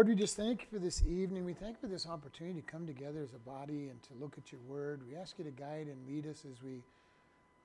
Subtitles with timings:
[0.00, 1.44] Lord, we just thank you for this evening.
[1.44, 4.38] We thank you for this opportunity to come together as a body and to look
[4.38, 5.02] at your word.
[5.06, 6.80] We ask you to guide and lead us as we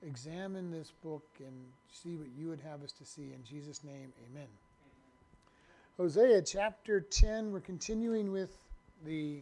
[0.06, 1.54] examine this book and
[1.90, 3.22] see what you would have us to see.
[3.22, 4.48] In Jesus' name, amen.
[5.96, 8.58] Hosea chapter 10, we're continuing with
[9.06, 9.40] the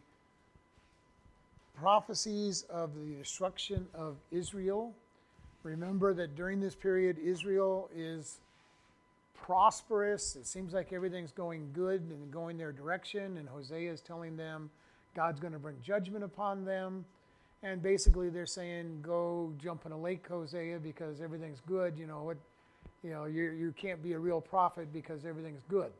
[1.77, 4.95] prophecies of the destruction of Israel.
[5.65, 8.39] Remember that during this period, Israel is
[9.35, 10.37] prosperous.
[10.37, 13.37] It seems like everything's going good and going their direction.
[13.37, 14.71] And Hosea is telling them
[15.15, 17.05] God's going to bring judgment upon them.
[17.63, 22.23] And basically, they're saying, "Go jump in a lake, Hosea, because everything's good." You know
[22.23, 22.37] what?
[23.03, 25.93] You know you you can't be a real prophet because everything's good.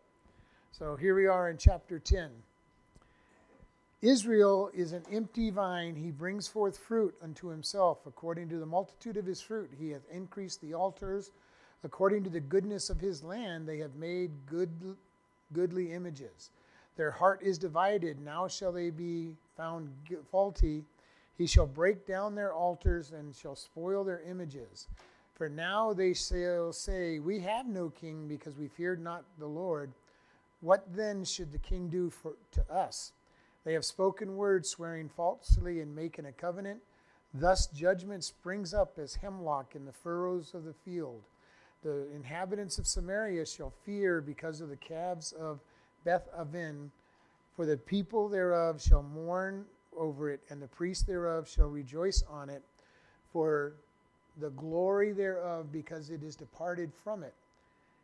[0.73, 2.31] So here we are in chapter 10.
[4.03, 5.97] Israel is an empty vine.
[5.97, 8.07] He brings forth fruit unto himself.
[8.07, 11.31] According to the multitude of his fruit, he hath increased the altars
[11.85, 14.71] According to the goodness of his land, they have made good,
[15.53, 16.51] goodly images.
[16.97, 18.21] Their heart is divided.
[18.21, 19.91] Now shall they be found
[20.31, 20.85] faulty.
[21.37, 24.89] He shall break down their altars and shall spoil their images.
[25.35, 29.93] For now they shall say, We have no king because we feared not the Lord.
[30.61, 33.13] What then should the king do for, to us?
[33.65, 36.81] They have spoken words, swearing falsely and making a covenant.
[37.35, 41.23] Thus judgment springs up as hemlock in the furrows of the field.
[41.85, 45.61] The inhabitants of Samaria shall fear because of the calves of
[46.03, 46.91] Beth Aven,
[47.55, 52.49] for the people thereof shall mourn over it, and the priests thereof shall rejoice on
[52.49, 52.63] it,
[53.33, 53.75] for
[54.41, 57.35] the glory thereof, because it is departed from it.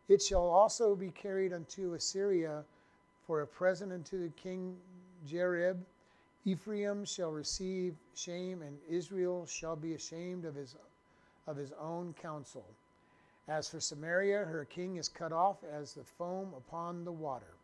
[0.09, 2.65] It shall also be carried unto Assyria
[3.27, 4.77] for a present unto the king
[5.27, 5.79] Jareb.
[6.45, 10.77] Ephraim shall receive shame, and Israel shall be ashamed of his,
[11.47, 12.65] of his own counsel.
[13.49, 17.55] As for Samaria, her king is cut off as the foam upon the water.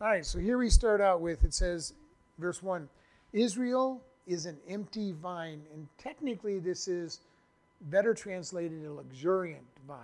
[0.00, 1.94] All right, so here we start out with it says,
[2.38, 2.88] verse 1
[3.32, 5.62] Israel is an empty vine.
[5.74, 7.20] And technically, this is
[7.82, 9.98] better translated a luxuriant vine.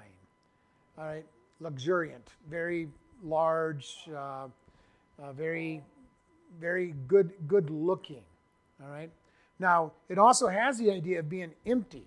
[0.99, 1.25] All right,
[1.61, 2.89] luxuriant, very
[3.23, 4.49] large, uh,
[5.23, 5.83] uh, very,
[6.61, 8.23] very good, good looking.
[8.83, 9.11] All right.
[9.59, 12.07] Now, it also has the idea of being empty.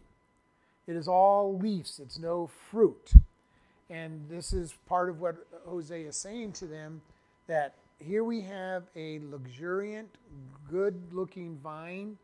[0.88, 3.14] It is all leaves, it's no fruit.
[3.90, 7.02] And this is part of what Hosea is saying to them
[7.48, 10.10] that here we have a luxuriant,
[10.70, 12.18] good looking vine,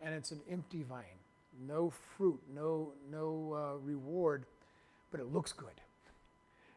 [0.00, 1.04] and it's an empty vine.
[1.66, 4.44] No fruit, no, no uh, reward,
[5.10, 5.68] but it looks good.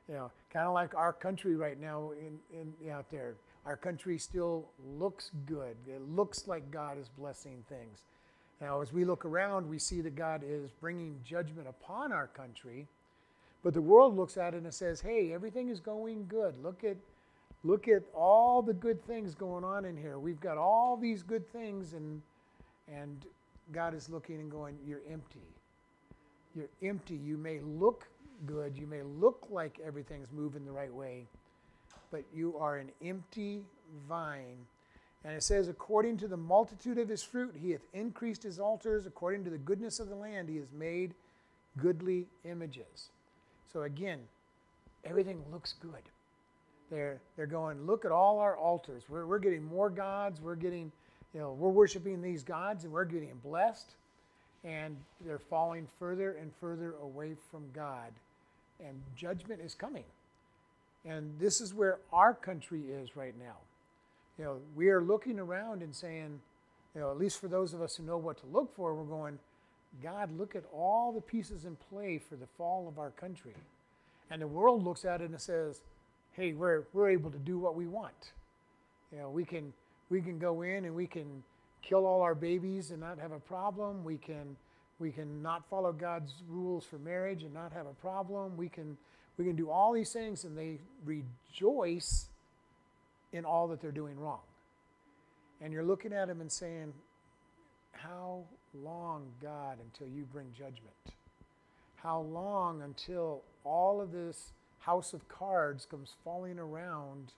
[0.08, 3.36] You know, kind of like our country right now in, in, out there.
[3.66, 4.66] Our country still
[4.98, 5.76] looks good.
[5.88, 8.04] It looks like God is blessing things.
[8.62, 12.88] Now, as we look around, we see that God is bringing judgment upon our country,
[13.64, 16.58] but the world looks at it and says, "Hey, everything is going good.
[16.64, 16.98] Look at
[17.64, 20.20] look at all the good things going on in here.
[20.20, 22.22] We've got all these good things and
[22.88, 23.26] and
[23.72, 25.48] God is looking and going, "You're empty.
[26.54, 27.16] You're empty.
[27.16, 28.08] You may look
[28.46, 31.28] good, you may look like everything's moving the right way,
[32.12, 33.66] but you are an empty
[34.08, 34.58] vine
[35.26, 39.08] and it says, according to the multitude of his fruit, he hath increased his altars.
[39.08, 41.16] According to the goodness of the land, he has made
[41.82, 43.10] goodly images.
[43.74, 44.20] So again,
[45.04, 46.04] everything looks good.
[46.92, 49.02] They're, they're going, look at all our altars.
[49.10, 50.40] We're, we're getting more gods.
[50.42, 50.92] We're getting,
[51.34, 53.96] you know, we're worshiping these gods and we're getting blessed.
[54.64, 58.12] And they're falling further and further away from God.
[58.80, 60.06] And judgment is coming.
[61.04, 63.56] And this is where our country is right now
[64.38, 66.40] you know, we are looking around and saying,
[66.94, 69.04] you know, at least for those of us who know what to look for, we're
[69.04, 69.40] going,
[70.04, 73.54] God, look at all the pieces in play for the fall of our country.
[74.30, 75.82] And the world looks at it and says,
[76.34, 78.32] hey, we're, we're able to do what we want.
[79.12, 79.72] You know, we can,
[80.10, 81.44] we can go in and we can
[81.82, 84.04] kill all our babies and not have a problem.
[84.04, 84.58] We can,
[85.00, 88.58] we can not follow God's rules for marriage and not have a problem.
[88.58, 88.98] We can,
[89.38, 92.28] we can do all these things and they rejoice
[93.32, 94.42] in all that they're doing wrong.
[95.62, 96.94] And you're looking at them and saying,
[97.92, 98.44] How
[98.74, 100.96] long, God, until you bring judgment?
[101.96, 107.34] How long until all of this house of cards comes falling around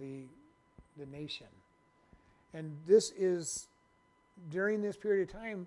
[0.00, 0.22] the,
[0.98, 1.48] the nation?
[2.54, 3.66] And this is,
[4.50, 5.66] during this period of time,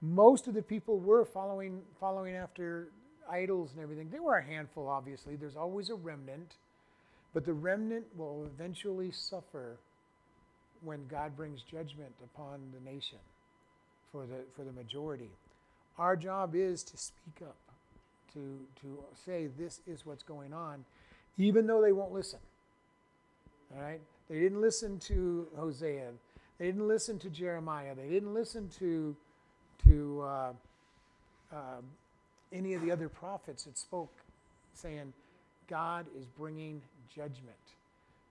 [0.00, 2.88] most of the people were following, following after
[3.30, 4.08] idols and everything.
[4.10, 5.36] They were a handful, obviously.
[5.36, 6.56] There's always a remnant.
[7.34, 9.78] But the remnant will eventually suffer
[10.82, 13.18] when God brings judgment upon the nation
[14.10, 15.30] for the, for the majority.
[15.98, 17.56] Our job is to speak up,
[18.34, 20.84] to, to say this is what's going on,
[21.38, 22.40] even though they won't listen.
[23.74, 24.00] All right?
[24.28, 26.10] They didn't listen to Hosea.
[26.58, 27.94] They didn't listen to Jeremiah.
[27.94, 29.16] They didn't listen to,
[29.84, 30.52] to uh,
[31.52, 31.80] uh,
[32.52, 34.12] any of the other prophets that spoke,
[34.74, 35.12] saying,
[35.68, 36.82] God is bringing
[37.14, 37.56] judgment.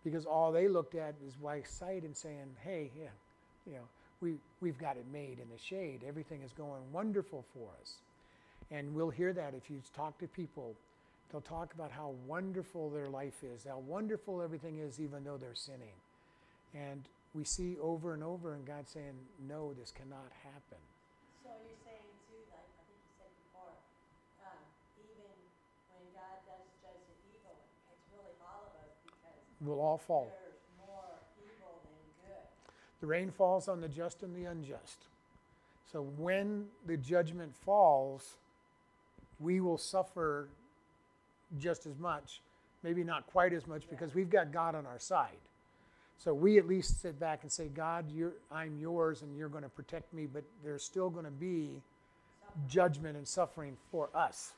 [0.04, 3.10] Because all they looked at was by sight and saying, hey, yeah,
[3.68, 3.88] you know,
[4.20, 6.02] we, we've got it made in the shade.
[6.08, 7.96] Everything is going wonderful for us.
[8.72, 10.76] And we'll hear that if you talk to people.
[11.32, 15.56] They'll talk about how wonderful their life is, how wonderful everything is, even though they're
[15.56, 15.96] sinning.
[16.76, 19.16] And we see over and over, and God saying,
[19.48, 20.82] no, this cannot happen.
[21.40, 23.76] So you're saying too, like I think you said before,
[24.44, 24.60] um,
[25.00, 25.32] even
[25.96, 27.56] when God does judge the evil,
[27.96, 28.92] it's really all of us
[29.62, 30.32] We'll all fall.
[33.00, 35.06] The rain falls on the just and the unjust.
[35.92, 38.38] So when the judgment falls,
[39.40, 40.48] we will suffer
[41.60, 42.42] just as much,
[42.84, 45.40] maybe not quite as much, because we've got God on our side.
[46.18, 48.06] So we at least sit back and say, God,
[48.52, 51.82] I'm yours and you're going to protect me, but there's still going to be
[52.68, 54.54] judgment and suffering for us.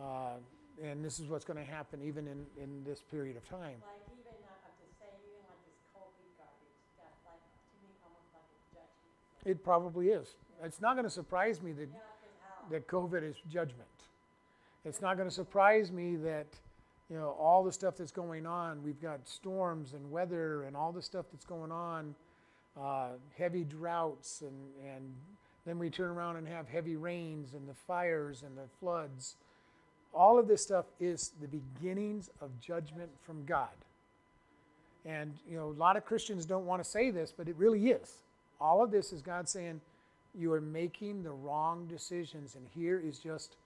[0.00, 0.40] Uh,
[0.82, 3.76] and this is what's going to happen even in, in this period of time.
[3.84, 7.92] Like even, uh, I'm just saying, even like this COVID garbage, that's like, to me,
[8.00, 9.12] almost like a judgment.
[9.44, 10.36] It probably is.
[10.62, 11.88] It's not going to surprise me that
[12.70, 13.88] that COVID is judgment.
[14.84, 16.46] It's not going to surprise me that,
[17.10, 20.92] you know, all the stuff that's going on, we've got storms and weather and all
[20.92, 22.14] the stuff that's going on,
[22.80, 25.14] uh, heavy droughts, and, and
[25.66, 29.36] then we turn around and have heavy rains and the fires and the floods.
[30.14, 33.68] All of this stuff is the beginnings of judgment from God.
[35.04, 37.90] And, you know, a lot of Christians don't want to say this, but it really
[37.90, 38.22] is.
[38.60, 39.80] All of this is God saying,
[40.38, 43.56] you are making the wrong decisions, and here is just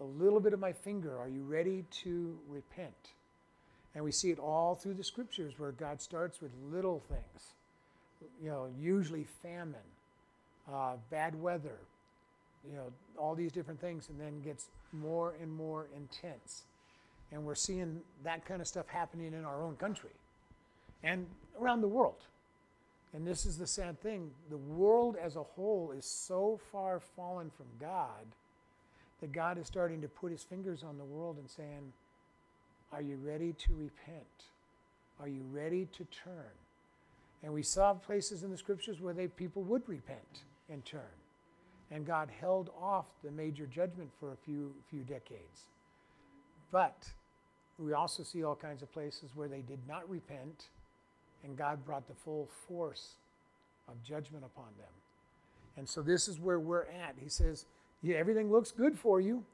[0.00, 1.18] a little bit of my finger.
[1.18, 3.14] Are you ready to repent?
[3.94, 7.54] And we see it all through the scriptures where God starts with little things,
[8.42, 9.76] you know, usually famine,
[10.72, 11.78] uh, bad weather,
[12.68, 16.64] you know, all these different things, and then gets more and more intense.
[17.32, 20.10] And we're seeing that kind of stuff happening in our own country
[21.02, 21.26] and
[21.60, 22.22] around the world.
[23.14, 27.50] And this is the sad thing the world as a whole is so far fallen
[27.56, 28.26] from God
[29.20, 31.92] that God is starting to put his fingers on the world and saying,
[32.92, 34.26] Are you ready to repent?
[35.20, 36.50] Are you ready to turn?
[37.44, 41.02] And we saw places in the scriptures where they, people would repent and turn.
[41.90, 45.68] And God held off the major judgment for a few, few decades.
[46.72, 47.12] But
[47.78, 50.68] we also see all kinds of places where they did not repent
[51.44, 53.14] and God brought the full force
[53.88, 54.88] of judgment upon them.
[55.76, 57.16] And so this is where we're at.
[57.20, 57.66] He says,
[58.02, 59.44] yeah, everything looks good for you.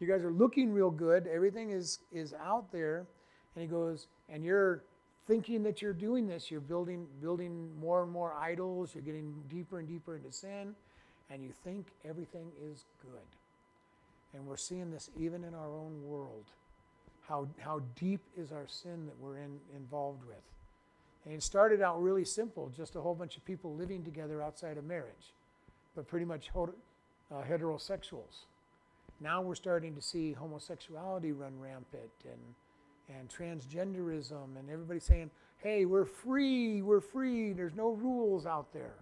[0.00, 1.26] You guys are looking real good.
[1.26, 3.06] Everything is is out there.
[3.54, 4.82] And he goes, and you're
[5.26, 6.50] thinking that you're doing this.
[6.50, 8.94] You're building building more and more idols.
[8.94, 10.74] You're getting deeper and deeper into sin,
[11.30, 13.20] and you think everything is good.
[14.34, 16.44] And we're seeing this even in our own world.
[17.26, 20.36] How how deep is our sin that we're in, involved with?
[21.26, 24.78] And it started out really simple, just a whole bunch of people living together outside
[24.78, 25.34] of marriage,
[25.96, 28.44] but pretty much uh, heterosexuals.
[29.20, 35.84] Now we're starting to see homosexuality run rampant and, and transgenderism, and everybody saying, hey,
[35.84, 38.94] we're free, we're free, there's no rules out there.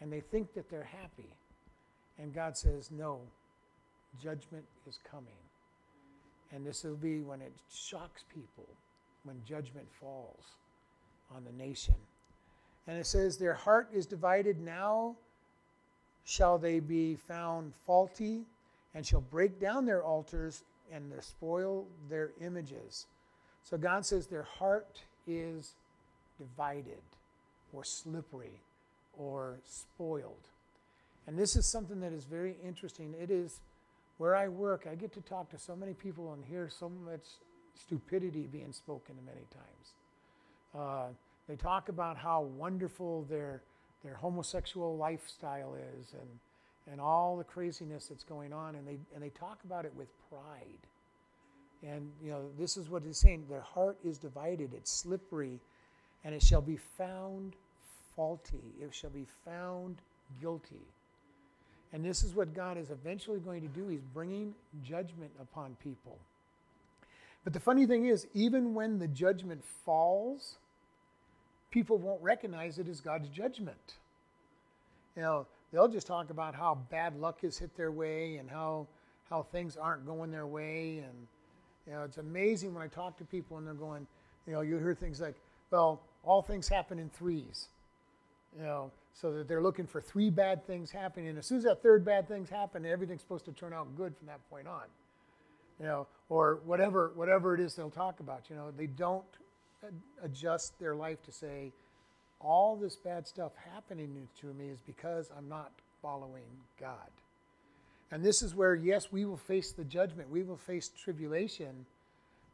[0.00, 1.28] And they think that they're happy.
[2.18, 3.20] And God says, no,
[4.20, 5.28] judgment is coming.
[6.50, 8.66] And this will be when it shocks people,
[9.22, 10.44] when judgment falls
[11.34, 11.94] on the nation.
[12.86, 15.16] And it says, Their heart is divided now.
[16.24, 18.42] Shall they be found faulty,
[18.94, 23.06] and shall break down their altars and spoil their images.
[23.62, 25.74] So God says their heart is
[26.38, 27.02] divided,
[27.72, 28.60] or slippery,
[29.16, 30.48] or spoiled.
[31.26, 33.14] And this is something that is very interesting.
[33.20, 33.60] It is
[34.16, 37.24] where I work, I get to talk to so many people and hear so much
[37.74, 39.92] stupidity being spoken many times.
[40.76, 41.06] Uh,
[41.48, 43.62] they talk about how wonderful their,
[44.04, 46.28] their homosexual lifestyle is and,
[46.92, 50.08] and all the craziness that's going on, and they, and they talk about it with
[50.28, 50.86] pride.
[51.82, 55.60] And, you know, this is what he's saying their heart is divided, it's slippery,
[56.24, 57.54] and it shall be found
[58.16, 59.96] faulty, it shall be found
[60.40, 60.86] guilty.
[61.92, 63.88] And this is what God is eventually going to do.
[63.88, 66.18] He's bringing judgment upon people.
[67.48, 70.58] But the funny thing is, even when the judgment falls,
[71.70, 73.94] people won't recognize it as God's judgment.
[75.16, 78.86] You know, they'll just talk about how bad luck has hit their way and how
[79.30, 81.26] how things aren't going their way and
[81.86, 84.06] you know, it's amazing when I talk to people and they're going,
[84.46, 85.36] you know, you hear things like,
[85.70, 87.68] well, all things happen in threes.
[88.58, 91.28] You know, so that they're looking for three bad things happening.
[91.28, 94.14] And as soon as that third bad thing's happened, everything's supposed to turn out good
[94.18, 94.84] from that point on.
[95.78, 98.50] You know, or whatever whatever it is they'll talk about.
[98.50, 99.24] You know, they don't
[100.22, 101.72] adjust their life to say,
[102.40, 106.44] all this bad stuff happening to me is because I'm not following
[106.80, 107.10] God.
[108.10, 111.86] And this is where, yes, we will face the judgment, we will face tribulation,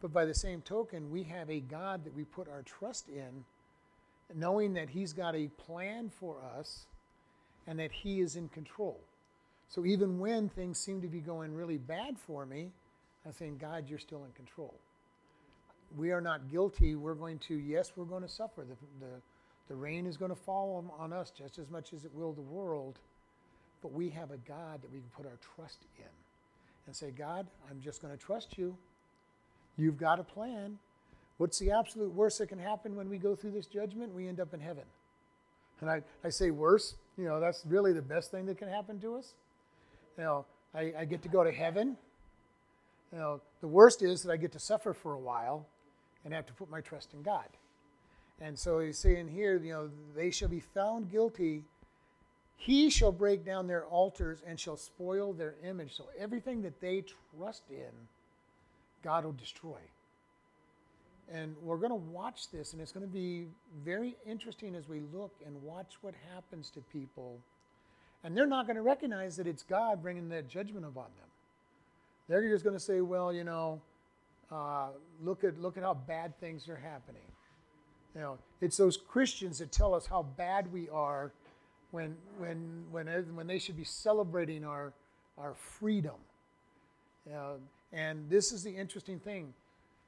[0.03, 3.45] but by the same token, we have a God that we put our trust in,
[4.35, 6.87] knowing that He's got a plan for us
[7.67, 8.99] and that He is in control.
[9.69, 12.71] So even when things seem to be going really bad for me,
[13.27, 14.75] I'm saying, God, you're still in control.
[15.97, 16.95] We are not guilty.
[16.95, 18.63] We're going to, yes, we're going to suffer.
[18.63, 19.13] The, the,
[19.69, 22.33] the rain is going to fall on, on us just as much as it will
[22.33, 22.99] the world
[23.85, 26.07] but we have a God that we can put our trust in
[26.87, 28.75] and say, God, I'm just going to trust you.
[29.77, 30.79] You've got a plan.
[31.37, 34.15] What's the absolute worst that can happen when we go through this judgment?
[34.15, 34.85] We end up in heaven.
[35.83, 38.99] And I, I say worse, you know, that's really the best thing that can happen
[39.01, 39.35] to us.
[40.17, 41.99] You know, I, I get to go to heaven.
[43.15, 45.67] You know, the worst is that I get to suffer for a while
[46.25, 47.47] and have to put my trust in God.
[48.41, 51.63] And so he's saying here, you know, they shall be found guilty
[52.57, 55.97] he shall break down their altars and shall spoil their image.
[55.97, 57.05] So everything that they
[57.37, 57.93] trust in,
[59.03, 59.79] God will destroy.
[61.31, 63.49] And we're going to watch this, and it's going to be
[63.85, 67.39] very interesting as we look and watch what happens to people.
[68.23, 71.29] And they're not going to recognize that it's God bringing that judgment upon them.
[72.29, 73.81] They're just going to say, well, you know,
[74.51, 74.89] uh,
[75.23, 77.23] look, at, look at how bad things are happening.
[78.15, 81.33] You know, it's those Christians that tell us how bad we are
[81.91, 84.93] when, when, when, when they should be celebrating our,
[85.37, 86.15] our freedom.
[87.33, 87.55] Uh,
[87.93, 89.53] and this is the interesting thing.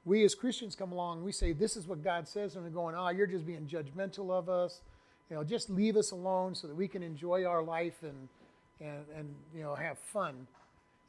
[0.05, 2.95] We as Christians come along, we say, This is what God says, and we're going,
[2.97, 4.81] Oh, you're just being judgmental of us.
[5.29, 8.29] You know, just leave us alone so that we can enjoy our life and,
[8.79, 10.47] and, and you know, have fun.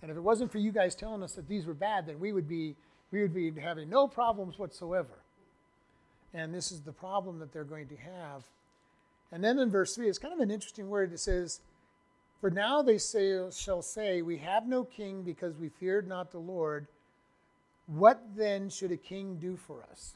[0.03, 2.33] And if it wasn't for you guys telling us that these were bad, then we
[2.33, 2.77] would be,
[3.11, 5.23] we would be having no problems whatsoever.
[6.35, 8.45] And this is the problem that they're going to have
[9.31, 11.13] and then in verse 3, it's kind of an interesting word.
[11.13, 11.61] It says,
[12.41, 16.39] For now they say, shall say, We have no king because we feared not the
[16.39, 16.87] Lord.
[17.87, 20.15] What then should a king do for us?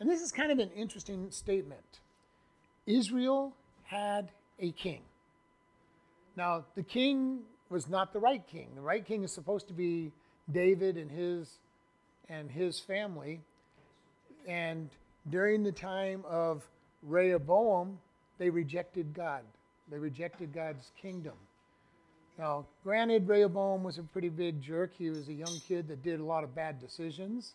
[0.00, 2.00] And this is kind of an interesting statement.
[2.86, 3.54] Israel
[3.84, 5.02] had a king.
[6.36, 7.40] Now, the king
[7.70, 8.68] was not the right king.
[8.74, 10.12] The right king is supposed to be
[10.52, 11.58] David and his
[12.28, 13.40] and his family.
[14.46, 14.90] And
[15.30, 16.62] during the time of
[17.02, 17.98] Rehoboam,
[18.38, 19.42] they rejected God.
[19.90, 21.34] They rejected God's kingdom.
[22.38, 24.92] Now, granted, Rehoboam was a pretty big jerk.
[24.96, 27.54] He was a young kid that did a lot of bad decisions,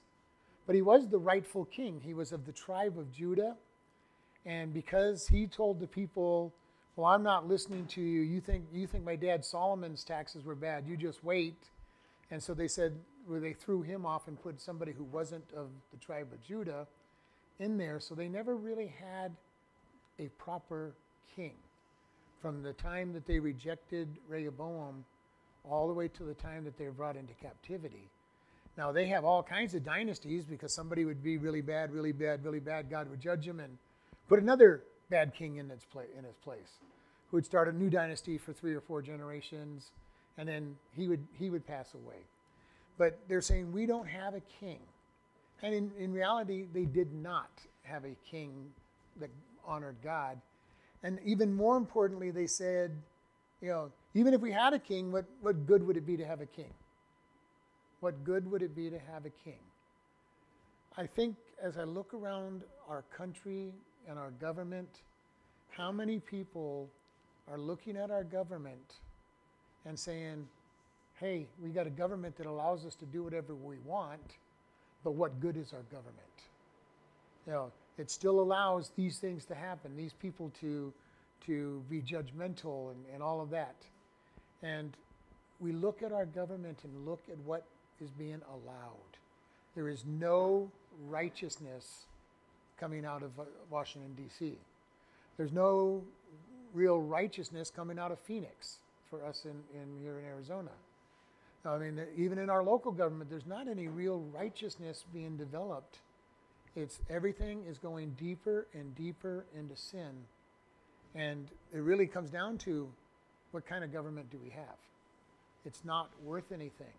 [0.65, 1.99] but he was the rightful king.
[2.03, 3.55] He was of the tribe of Judah.
[4.45, 6.53] And because he told the people,
[6.99, 10.53] Well, I'm not listening to you, you think, you think my dad Solomon's taxes were
[10.53, 11.69] bad, you just wait.
[12.29, 12.93] And so they said,
[13.25, 16.87] well, they threw him off and put somebody who wasn't of the tribe of Judah
[17.57, 18.01] in there.
[18.01, 19.31] So they never really had
[20.19, 20.91] a proper
[21.33, 21.53] king.
[22.41, 25.05] From the time that they rejected Rehoboam
[25.63, 28.09] all the way to the time that they were brought into captivity.
[28.77, 32.43] Now, they have all kinds of dynasties because somebody would be really bad, really bad,
[32.43, 32.89] really bad.
[32.89, 33.77] God would judge him and
[34.27, 36.79] put another bad king in, its pla- in his place
[37.29, 39.91] who would start a new dynasty for three or four generations,
[40.37, 42.17] and then he would, he would pass away.
[42.97, 44.79] But they're saying, we don't have a king.
[45.61, 47.49] And in, in reality, they did not
[47.83, 48.71] have a king
[49.19, 49.29] that
[49.65, 50.39] honored God.
[51.03, 52.91] And even more importantly, they said,
[53.61, 56.25] you know, even if we had a king, what, what good would it be to
[56.25, 56.73] have a king?
[57.99, 59.59] What good would it be to have a king?
[60.97, 63.71] I think as I look around our country
[64.07, 65.01] and our government,
[65.69, 66.89] how many people
[67.49, 68.95] are looking at our government
[69.85, 70.47] and saying,
[71.19, 74.37] hey, we got a government that allows us to do whatever we want,
[75.03, 76.15] but what good is our government?
[77.45, 80.93] You know, it still allows these things to happen, these people to,
[81.45, 83.75] to be judgmental and, and all of that.
[84.61, 84.95] And
[85.59, 87.65] we look at our government and look at what
[87.99, 89.17] is being allowed.
[89.75, 90.71] There is no
[91.07, 92.05] righteousness
[92.79, 94.53] coming out of uh, Washington, D.C.
[95.37, 96.03] There's no
[96.73, 98.77] real righteousness coming out of Phoenix
[99.09, 100.69] for us in, in here in Arizona.
[101.65, 105.99] I mean, even in our local government, there's not any real righteousness being developed
[106.75, 110.11] it's everything is going deeper and deeper into sin.
[111.15, 112.87] And it really comes down to
[113.51, 114.77] what kind of government do we have?
[115.65, 116.93] It's not worth anything.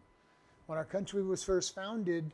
[0.67, 2.31] When our country was first founded,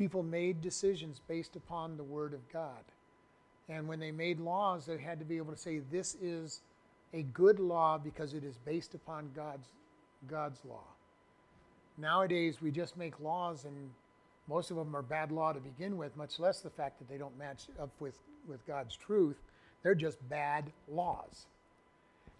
[0.00, 2.82] people made decisions based upon the Word of God.
[3.68, 6.62] And when they made laws, they had to be able to say this is
[7.12, 9.68] a good law because it is based upon God's
[10.26, 10.88] God's law.
[11.98, 13.90] Nowadays, we just make laws, and
[14.48, 17.18] most of them are bad law to begin with, much less the fact that they
[17.18, 19.36] don't match up with, with God's truth.
[19.82, 21.44] They're just bad laws.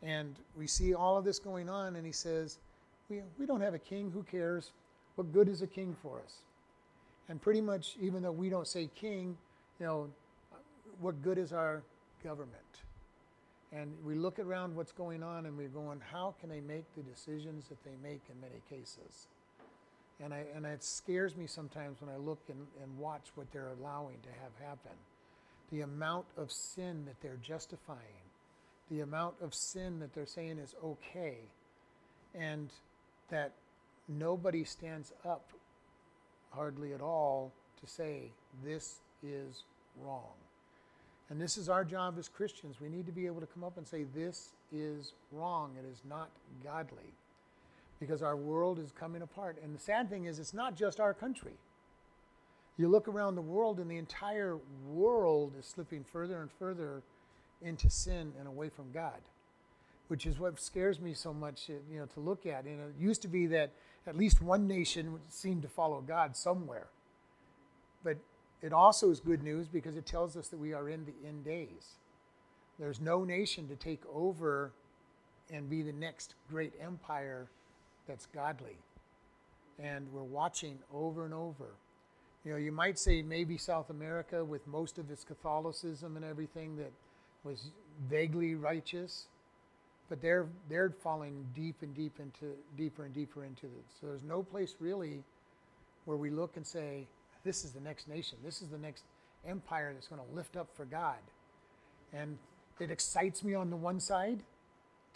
[0.03, 2.59] And we see all of this going on, and he says,
[3.11, 4.73] we, we don't have a king, who cares?
[5.17, 6.37] What good is a king for us?
[7.31, 9.39] And pretty much, even though we don't say king,
[9.79, 10.11] you know,
[11.01, 11.83] what good is our
[12.25, 12.57] government?
[13.73, 17.03] And we look around what's going on and we're going, how can they make the
[17.03, 19.29] decisions that they make in many cases?
[20.23, 23.71] And, I, and it scares me sometimes when I look and, and watch what they're
[23.81, 24.99] allowing to have happen.
[25.71, 28.27] The amount of sin that they're justifying,
[28.91, 31.37] the amount of sin that they're saying is okay,
[32.35, 32.71] and
[33.31, 33.53] that
[34.09, 35.45] nobody stands up
[36.51, 38.31] hardly at all to say,
[38.65, 39.65] this is
[40.05, 40.35] wrong.
[41.29, 42.77] And this is our job as Christians.
[42.81, 45.73] We need to be able to come up and say, this is wrong.
[45.79, 46.29] It is not
[46.65, 47.15] godly.
[48.01, 49.57] Because our world is coming apart.
[49.63, 51.53] And the sad thing is, it's not just our country.
[52.77, 54.57] You look around the world, and the entire
[54.89, 57.03] world is slipping further and further
[57.63, 59.21] into sin and away from God,
[60.09, 62.65] which is what scares me so much you know, to look at.
[62.65, 63.71] And it used to be that
[64.07, 66.89] at least one nation seemed to follow God somewhere.
[68.03, 68.17] But
[68.63, 71.45] it also is good news because it tells us that we are in the end
[71.45, 71.97] days.
[72.79, 74.73] There's no nation to take over
[75.53, 77.49] and be the next great empire
[78.07, 78.79] that's godly.
[79.79, 81.75] And we're watching over and over.
[82.45, 86.77] You know, you might say maybe South America, with most of its Catholicism and everything,
[86.77, 86.93] that
[87.45, 87.71] was
[88.09, 89.27] vaguely righteous,
[90.11, 93.85] but they're they're falling deep and deep into deeper and deeper into it.
[93.99, 95.23] So there's no place really
[96.05, 97.07] where we look and say,
[97.45, 98.37] this is the next nation.
[98.45, 99.05] This is the next
[99.47, 101.19] empire that's going to lift up for God.
[102.13, 102.37] And
[102.81, 104.41] it excites me on the one side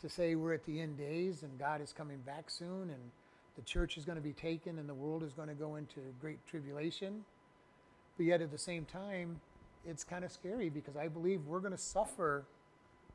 [0.00, 3.10] to say we're at the end days and God is coming back soon and
[3.56, 6.00] the church is going to be taken and the world is going to go into
[6.20, 7.24] great tribulation.
[8.16, 9.40] But yet at the same time,
[9.86, 12.44] it's kind of scary because I believe we're going to suffer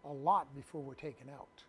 [0.03, 1.63] a lot before we're taken out.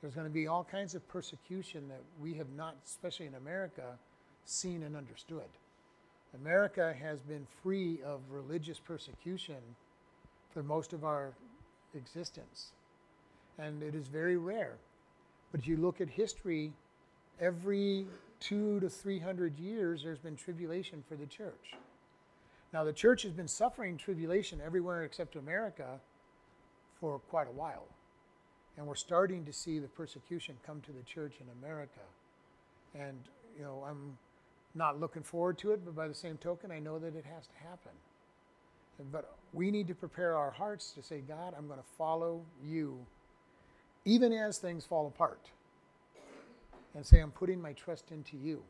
[0.00, 3.98] There's going to be all kinds of persecution that we have not, especially in America,
[4.44, 5.48] seen and understood.
[6.34, 9.56] America has been free of religious persecution
[10.52, 11.32] for most of our
[11.94, 12.72] existence.
[13.58, 14.76] And it is very rare.
[15.50, 16.72] But if you look at history,
[17.40, 18.06] every
[18.38, 21.74] two to three hundred years, there's been tribulation for the church.
[22.72, 25.98] Now, the church has been suffering tribulation everywhere except America
[27.00, 27.86] for quite a while.
[28.78, 32.00] And we're starting to see the persecution come to the church in America.
[32.94, 33.18] And,
[33.58, 34.16] you know, I'm
[34.74, 37.48] not looking forward to it, but by the same token, I know that it has
[37.48, 37.90] to happen.
[39.10, 43.04] But we need to prepare our hearts to say, God, I'm going to follow you,
[44.04, 45.50] even as things fall apart,
[46.94, 48.62] and say, I'm putting my trust into you.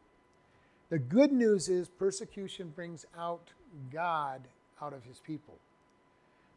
[0.88, 3.51] The good news is persecution brings out
[3.92, 4.40] God
[4.81, 5.59] out of his people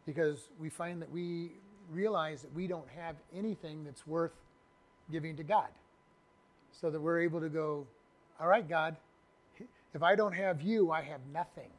[0.06, 1.52] because we find that we
[1.92, 4.34] realize that we don't have anything that's worth
[5.12, 5.68] giving to God.
[6.72, 7.86] So that we're able to go,
[8.40, 8.96] all right, God,
[9.94, 11.70] if I don't have you, I have nothing.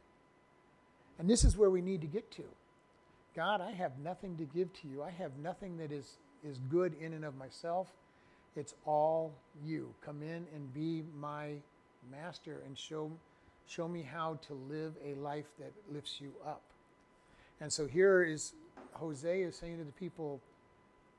[1.19, 2.43] And this is where we need to get to.
[3.35, 5.01] God, I have nothing to give to you.
[5.01, 7.87] I have nothing that is, is good in and of myself.
[8.55, 9.33] It's all
[9.65, 9.93] you.
[10.05, 11.53] Come in and be my
[12.11, 13.11] master and show,
[13.67, 16.61] show me how to live a life that lifts you up.
[17.59, 18.53] And so here is
[18.93, 20.39] Hosea is saying to the people,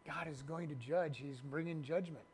[0.06, 1.18] God is going to judge.
[1.18, 2.24] He's bringing judgment.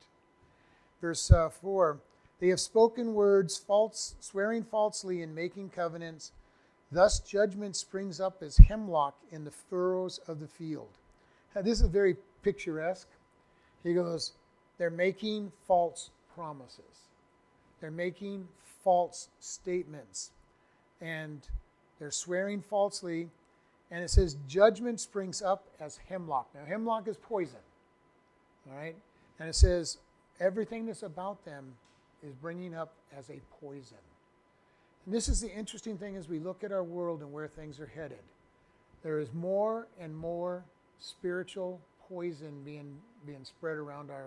[1.00, 1.98] Verse uh, 4
[2.40, 6.32] they have spoken words, false, swearing falsely and making covenants.
[6.90, 10.88] Thus judgment springs up as hemlock in the furrows of the field.
[11.54, 13.08] Now, this is very picturesque.
[13.84, 14.32] He goes,
[14.78, 17.08] they're making false promises.
[17.80, 18.48] They're making
[18.82, 20.30] false statements.
[21.02, 21.46] And
[21.98, 23.28] they're swearing falsely.
[23.90, 26.48] And it says, judgment springs up as hemlock.
[26.54, 27.58] Now, hemlock is poison.
[28.70, 28.94] All right?
[29.38, 29.98] And it says,
[30.38, 31.74] everything that's about them
[32.22, 33.98] is bringing up as a poison.
[35.04, 37.80] And this is the interesting thing as we look at our world and where things
[37.80, 38.18] are headed.
[39.02, 40.62] There is more and more
[41.00, 44.26] spiritual poison being, being spread around our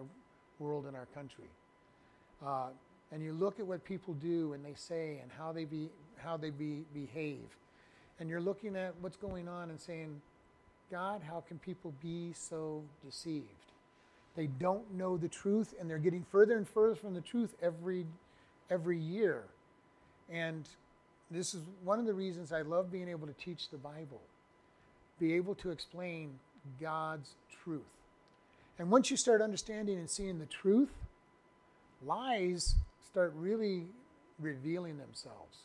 [0.59, 1.45] world and our country.
[2.45, 2.67] Uh,
[3.11, 6.35] and you look at what people do and they say and how they, be, how
[6.35, 7.45] they be, behave.
[8.19, 10.21] And you're looking at what's going on and saying,
[10.91, 13.47] God, how can people be so deceived?
[14.35, 18.05] They don't know the truth, and they're getting further and further from the truth every,
[18.69, 19.43] every year.
[20.29, 20.67] And
[21.29, 24.21] this is one of the reasons I love being able to teach the Bible.
[25.19, 26.39] be able to explain
[26.81, 27.81] God's truth.
[28.79, 30.91] And once you start understanding and seeing the truth,
[32.05, 33.85] lies start really
[34.39, 35.59] revealing themselves.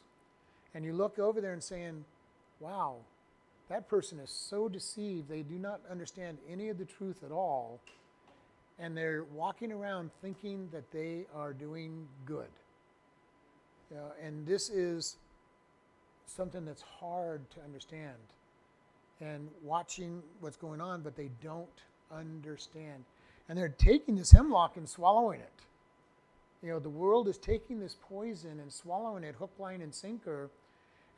[0.75, 2.05] And you look over there and saying,
[2.61, 2.97] wow,
[3.69, 5.29] that person is so deceived.
[5.29, 7.81] They do not understand any of the truth at all.
[8.79, 12.49] And they're walking around thinking that they are doing good.
[13.91, 15.17] You know, and this is
[16.27, 18.15] something that's hard to understand.
[19.21, 21.67] And watching what's going on, but they don't
[22.15, 23.05] understand.
[23.49, 25.53] And they're taking this hemlock and swallowing it.
[26.63, 30.51] You know, the world is taking this poison and swallowing it hook, line, and sinker,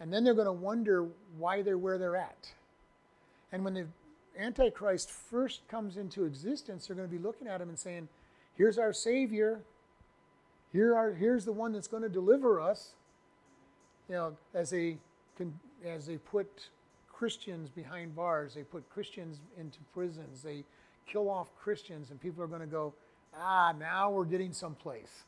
[0.00, 1.06] and then they're going to wonder
[1.38, 2.52] why they're where they're at.
[3.52, 3.86] And when the
[4.38, 8.08] Antichrist first comes into existence, they're going to be looking at him and saying,
[8.56, 9.60] Here's our Savior.
[10.72, 12.90] Here are, here's the one that's going to deliver us.
[14.08, 14.98] You know, as they,
[15.84, 16.68] as they put
[17.12, 20.64] Christians behind bars, they put Christians into prisons, they
[21.06, 22.94] kill off Christians, and people are going to go,
[23.36, 25.24] ah, now we're getting someplace.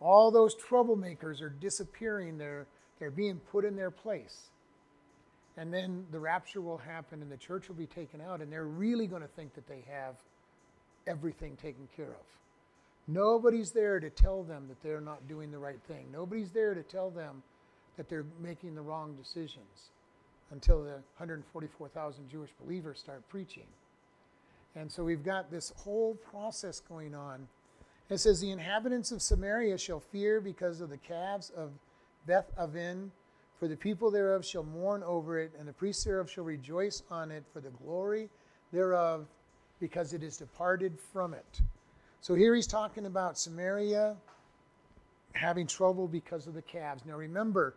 [0.00, 2.38] All those troublemakers are disappearing.
[2.38, 2.66] They're,
[2.98, 4.50] they're being put in their place.
[5.56, 8.64] And then the rapture will happen and the church will be taken out, and they're
[8.64, 10.14] really going to think that they have
[11.06, 12.26] everything taken care of.
[13.08, 16.06] Nobody's there to tell them that they're not doing the right thing.
[16.12, 17.42] Nobody's there to tell them
[17.96, 19.90] that they're making the wrong decisions
[20.50, 23.66] until the 144,000 Jewish believers start preaching.
[24.76, 27.48] And so we've got this whole process going on
[28.10, 31.72] it says, The inhabitants of Samaria shall fear because of the calves of
[32.28, 33.10] Beth Aven,
[33.58, 37.30] for the people thereof shall mourn over it, and the priests thereof shall rejoice on
[37.30, 38.28] it for the glory
[38.70, 39.26] thereof,
[39.80, 41.62] because it is departed from it.
[42.20, 44.14] So here he's talking about Samaria
[45.32, 47.02] having trouble because of the calves.
[47.06, 47.74] Now remember,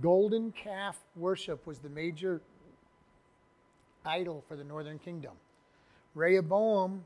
[0.00, 2.40] golden calf worship was the major
[4.06, 5.32] idol for the northern kingdom.
[6.14, 7.04] Rehoboam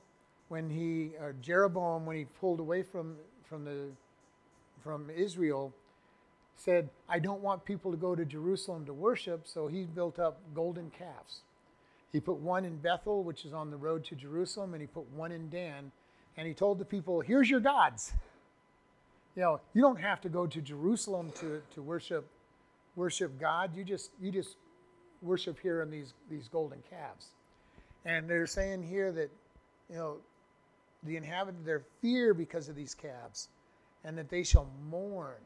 [0.48, 3.16] when he Jeroboam when he pulled away from
[3.48, 3.88] from the
[4.82, 5.72] from Israel
[6.56, 10.40] said I don't want people to go to Jerusalem to worship so he built up
[10.54, 11.40] golden calves.
[12.12, 15.10] He put one in Bethel which is on the road to Jerusalem and he put
[15.12, 15.90] one in Dan
[16.36, 18.12] and he told the people here's your gods.
[19.36, 22.26] You know you don't have to go to Jerusalem to, to worship
[22.96, 23.76] worship God.
[23.76, 24.56] You just you just
[25.22, 27.28] worship here in these these golden calves.
[28.04, 29.30] And they're saying here that
[29.90, 30.16] you know
[31.02, 33.48] the inhabitant their fear because of these calves,
[34.04, 35.40] and that they shall mourn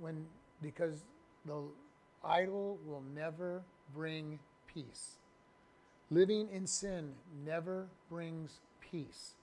[0.00, 0.24] when
[0.62, 1.04] because
[1.46, 1.62] the
[2.24, 3.62] idol will never
[3.94, 4.38] bring
[4.72, 5.18] peace.
[6.10, 7.12] Living in sin
[7.44, 9.34] never brings peace.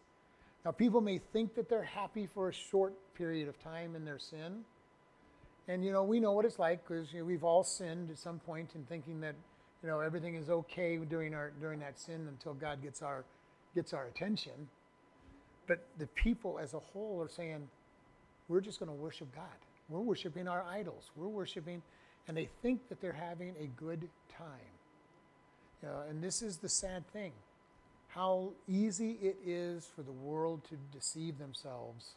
[0.63, 4.19] Now, people may think that they're happy for a short period of time in their
[4.19, 4.63] sin.
[5.67, 8.19] And, you know, we know what it's like because you know, we've all sinned at
[8.19, 9.35] some point in thinking that,
[9.81, 13.25] you know, everything is okay during, our, during that sin until God gets our,
[13.73, 14.69] gets our attention.
[15.67, 17.67] But the people as a whole are saying,
[18.47, 19.45] we're just going to worship God.
[19.91, 21.11] We're worshiping our idols.
[21.15, 21.81] We're worshiping,
[22.27, 24.71] and they think that they're having a good time.
[25.83, 27.31] Know, and this is the sad thing
[28.09, 32.15] how easy it is for the world to deceive themselves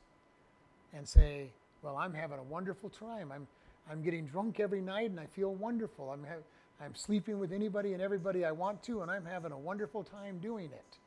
[0.93, 1.51] and say,
[1.83, 3.31] well, I'm having a wonderful time.
[3.31, 3.47] I'm,
[3.89, 6.11] I'm getting drunk every night and I feel wonderful.
[6.11, 9.59] I'm, ha- I'm sleeping with anybody and everybody I want to, and I'm having a
[9.59, 10.99] wonderful time doing it.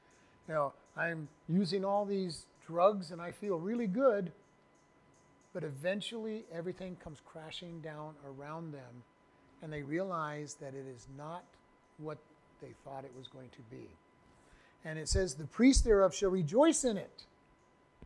[0.47, 4.31] You know, I'm using all these drugs and I feel really good,
[5.57, 9.01] but eventually everything comes crashing down around them
[9.63, 11.43] and they realize that it is not
[11.97, 12.19] what
[12.61, 13.89] they thought it was going to be.
[14.85, 17.23] And it says, The priest thereof shall rejoice in it.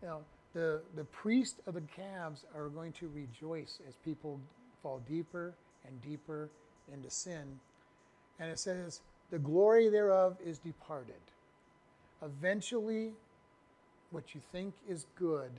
[0.02, 0.22] Know,
[0.54, 4.40] the, the priest of the calves are going to rejoice as people
[4.82, 5.54] fall deeper
[5.86, 6.48] and deeper
[6.94, 7.60] into sin.
[8.40, 11.16] And it says, The glory thereof is departed
[12.24, 13.12] eventually
[14.10, 15.52] what you think is good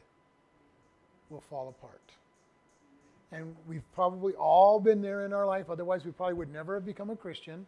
[1.32, 2.00] will fall apart.
[3.32, 6.84] And we've probably all been there in our life, otherwise, we probably would never have
[6.84, 7.66] become a Christian.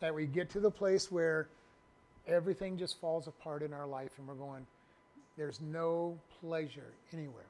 [0.00, 1.48] That we get to the place where
[2.26, 4.66] everything just falls apart in our life and we're going,
[5.36, 7.46] there's no pleasure anywhere.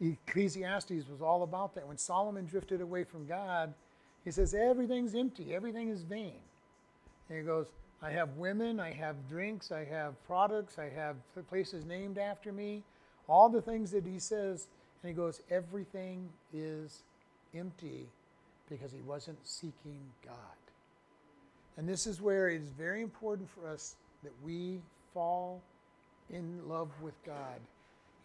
[0.00, 1.86] Ecclesiastes was all about that.
[1.86, 3.74] When Solomon drifted away from God,
[4.24, 6.40] he says, everything's empty, everything is vain.
[7.28, 7.66] And he goes,
[8.02, 11.16] I have women, I have drinks, I have products, I have
[11.48, 12.82] places named after me.
[13.30, 14.66] All the things that he says,
[15.02, 17.04] and he goes, everything is
[17.54, 18.08] empty
[18.68, 20.34] because he wasn't seeking God.
[21.76, 24.80] And this is where it is very important for us that we
[25.14, 25.62] fall
[26.28, 27.60] in love with God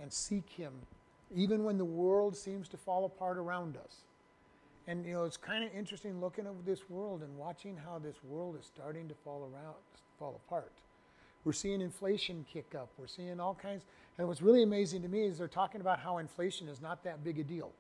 [0.01, 0.73] and seek him,
[1.33, 3.97] even when the world seems to fall apart around us.
[4.87, 8.15] And you know, it's kind of interesting looking at this world and watching how this
[8.27, 9.75] world is starting to fall around,
[10.17, 10.71] fall apart.
[11.43, 12.89] We're seeing inflation kick up.
[12.97, 13.83] We're seeing all kinds.
[14.17, 17.23] And what's really amazing to me is they're talking about how inflation is not that
[17.23, 17.71] big a deal.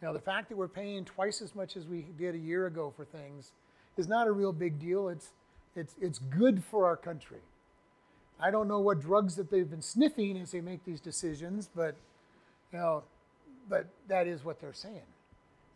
[0.00, 2.66] You know, the fact that we're paying twice as much as we did a year
[2.66, 3.52] ago for things
[3.96, 5.08] is not a real big deal.
[5.08, 5.30] It's,
[5.76, 7.38] it's, it's good for our country.
[8.40, 11.94] I don't know what drugs that they've been sniffing as they make these decisions, but
[12.72, 13.04] you know,
[13.68, 15.06] but that is what they're saying.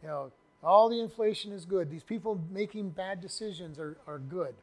[0.02, 0.32] You know,
[0.64, 1.90] all the inflation is good.
[1.90, 4.54] These people making bad decisions are, are good.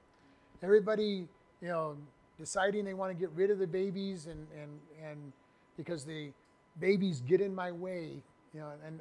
[0.61, 1.27] Everybody,
[1.61, 1.95] you know,
[2.39, 4.71] deciding they want to get rid of the babies and, and,
[5.03, 5.33] and
[5.77, 6.31] because the
[6.79, 8.21] babies get in my way,
[8.53, 8.99] you know, and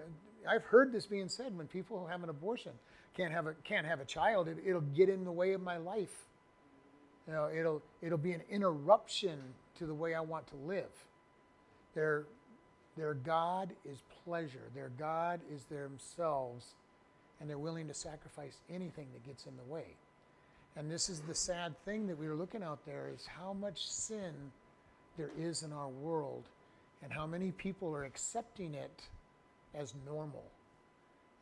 [0.48, 2.72] I've heard this being said when people have an abortion
[3.16, 5.76] can't have a can't have a child, it, it'll get in the way of my
[5.76, 6.26] life.
[7.26, 9.38] You know, it'll it'll be an interruption
[9.78, 10.90] to the way I want to live.
[11.94, 12.24] Their
[12.96, 14.70] their God is pleasure.
[14.74, 16.74] Their God is themselves,
[17.40, 19.96] and they're willing to sacrifice anything that gets in the way.
[20.76, 23.88] And this is the sad thing that we are looking out there is how much
[23.88, 24.32] sin
[25.18, 26.44] there is in our world
[27.02, 29.02] and how many people are accepting it
[29.74, 30.44] as normal.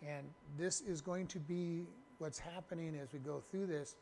[0.06, 0.26] And
[0.58, 1.82] this is going to be
[2.18, 3.94] what's happening as we go through this.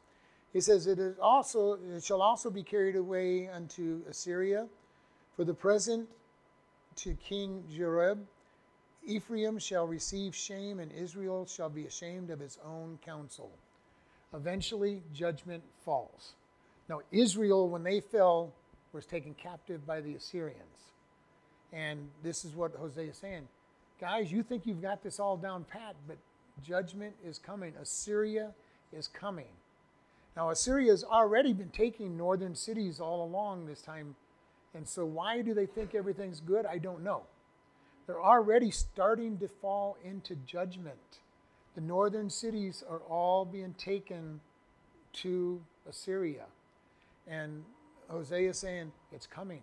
[0.53, 4.67] He says, It is also it shall also be carried away unto Assyria.
[5.37, 6.09] For the present
[6.97, 8.19] to King Jareb,
[9.07, 13.51] Ephraim shall receive shame, and Israel shall be ashamed of his own counsel.
[14.35, 16.35] Eventually, judgment falls.
[16.89, 18.53] Now, Israel, when they fell,
[18.93, 20.93] was taken captive by the Assyrians.
[21.73, 23.49] And this is what Hosea is saying
[24.01, 26.17] guys, you think you've got this all down pat, but
[26.63, 27.75] judgment is coming.
[27.81, 28.53] Assyria
[28.93, 29.49] is coming.
[30.37, 34.15] Now, Assyria has already been taking northern cities all along this time.
[34.75, 36.65] And so, why do they think everything's good?
[36.65, 37.23] I don't know.
[38.07, 41.21] They're already starting to fall into judgment.
[41.79, 44.41] The northern cities are all being taken
[45.13, 46.47] to Assyria.
[47.29, 47.63] And
[48.09, 49.63] Hosea is saying, It's coming.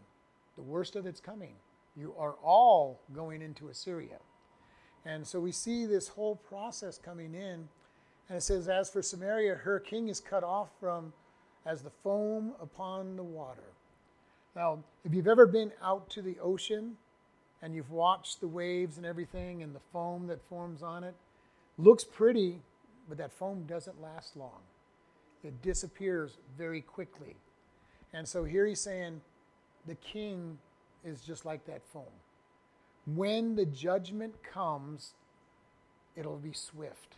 [0.56, 1.56] The worst of it's coming.
[1.94, 4.20] You are all going into Assyria.
[5.04, 7.68] And so we see this whole process coming in.
[8.30, 11.12] And it says, As for Samaria, her king is cut off from
[11.66, 13.74] as the foam upon the water.
[14.56, 16.96] Now, if you've ever been out to the ocean
[17.62, 21.16] and you've watched the waves and everything and the foam that forms on it,
[21.78, 22.62] looks pretty,
[23.08, 24.62] but that foam doesn't last long.
[25.44, 27.36] It disappears very quickly.
[28.14, 29.22] And so here he's saying
[29.86, 30.58] the king
[31.04, 32.04] is just like that foam.
[33.06, 35.14] When the judgment comes,
[36.16, 37.18] it'll be swift.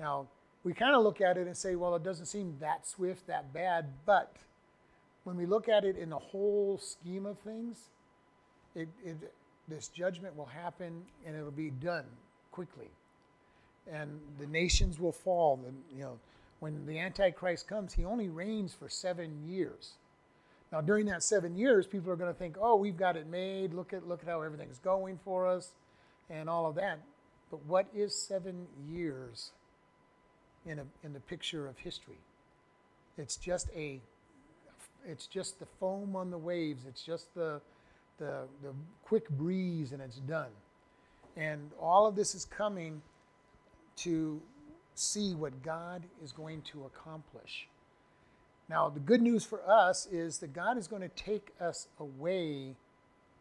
[0.00, 0.26] Now,
[0.64, 3.52] we kind of look at it and say, well, it doesn't seem that swift, that
[3.52, 4.34] bad, but
[5.22, 7.90] when we look at it in the whole scheme of things,
[8.74, 9.32] it, it,
[9.68, 12.06] this judgment will happen and it'll be done
[12.50, 12.88] quickly.
[13.90, 15.62] And the nations will fall.
[15.66, 16.18] And, you know,
[16.60, 19.94] when the Antichrist comes, he only reigns for seven years.
[20.72, 23.74] Now, during that seven years, people are going to think, "Oh, we've got it made.
[23.74, 25.72] Look at look at how everything's going for us,
[26.28, 26.98] and all of that."
[27.50, 29.52] But what is seven years
[30.66, 32.18] in a in the picture of history?
[33.16, 34.00] It's just a
[35.06, 36.86] it's just the foam on the waves.
[36.86, 37.60] It's just the
[38.18, 40.50] the the quick breeze, and it's done.
[41.36, 43.02] And all of this is coming
[43.96, 44.40] to
[44.94, 47.68] see what God is going to accomplish.
[48.68, 52.76] Now, the good news for us is that God is going to take us away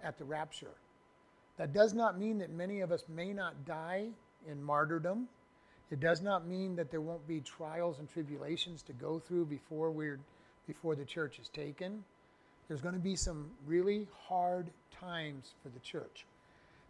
[0.04, 0.76] at the rapture.
[1.58, 4.08] That does not mean that many of us may not die
[4.50, 5.28] in martyrdom.
[5.92, 9.92] It does not mean that there won't be trials and tribulations to go through before
[9.92, 10.20] we're
[10.68, 12.04] before the church is taken.
[12.68, 16.26] There's going to be some really hard times for the church.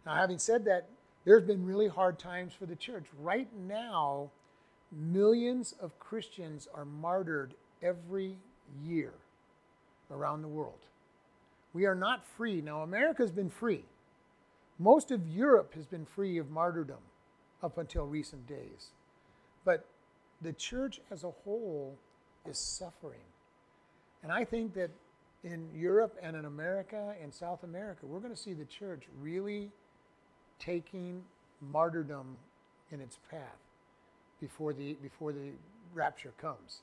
[0.06, 0.88] Now, having said that,
[1.24, 3.04] there's been really hard times for the church.
[3.18, 4.30] Right now,
[4.92, 8.36] millions of Christians are martyred every
[8.82, 9.12] year
[10.10, 10.78] around the world.
[11.72, 12.60] We are not free.
[12.60, 13.84] Now, America's been free.
[14.78, 16.98] Most of Europe has been free of martyrdom
[17.62, 18.90] up until recent days.
[19.64, 19.86] But
[20.42, 21.96] the church as a whole
[22.46, 23.20] is suffering.
[24.22, 24.90] And I think that
[25.42, 29.70] in Europe and in America and South America, we're going to see the church really
[30.58, 31.22] taking
[31.60, 32.36] martyrdom
[32.90, 33.58] in its path
[34.40, 35.50] before the, before the
[35.94, 36.82] rapture comes.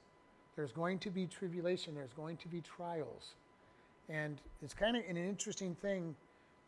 [0.56, 3.36] There's going to be tribulation, there's going to be trials.
[4.10, 6.16] And it's kind of an interesting thing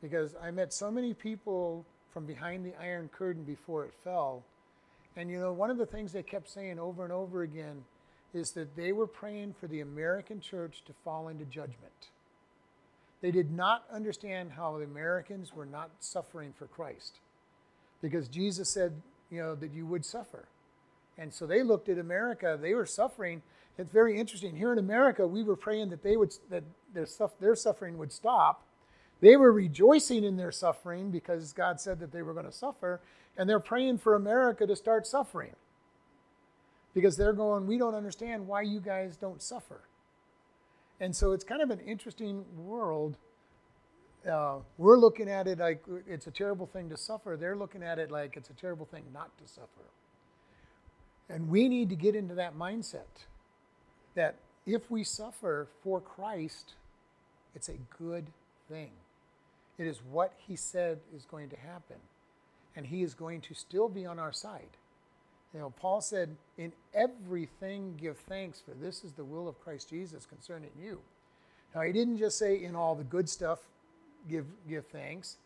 [0.02, 4.44] because I met so many people from behind the Iron Curtain before it fell.
[5.16, 7.84] And you know, one of the things they kept saying over and over again
[8.34, 12.12] is that they were praying for the American church to fall into judgment.
[13.24, 17.20] They did not understand how the Americans were not suffering for Christ.
[18.02, 18.92] Because Jesus said,
[19.32, 20.44] you know, that you would suffer.
[21.18, 23.42] And so they looked at America, they were suffering.
[23.78, 24.58] It's very interesting.
[24.58, 27.08] Here in America, we were praying that they would that their,
[27.40, 28.66] their suffering would stop.
[29.22, 33.00] They were rejoicing in their suffering because God said that they were going to suffer,
[33.38, 35.56] and they're praying for America to start suffering.
[36.94, 39.80] Because they're going, we don't understand why you guys don't suffer.
[41.00, 43.18] And so it's kind of an interesting world.
[44.30, 47.36] Uh, we're looking at it like it's a terrible thing to suffer.
[47.40, 49.90] They're looking at it like it's a terrible thing not to suffer.
[51.30, 53.26] And we need to get into that mindset
[54.16, 56.74] that if we suffer for Christ,
[57.56, 58.28] it's a good
[58.70, 58.92] thing.
[59.78, 61.98] It is what He said is going to happen.
[62.76, 64.78] And He is going to still be on our side.
[65.54, 69.90] You know, Paul said, In everything give thanks, for this is the will of Christ
[69.90, 71.00] Jesus concerning you.
[71.76, 73.60] Now, he didn't just say, In all the good stuff,
[74.30, 75.38] give, give thanks.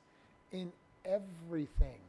[0.51, 0.71] In
[1.05, 1.99] everything.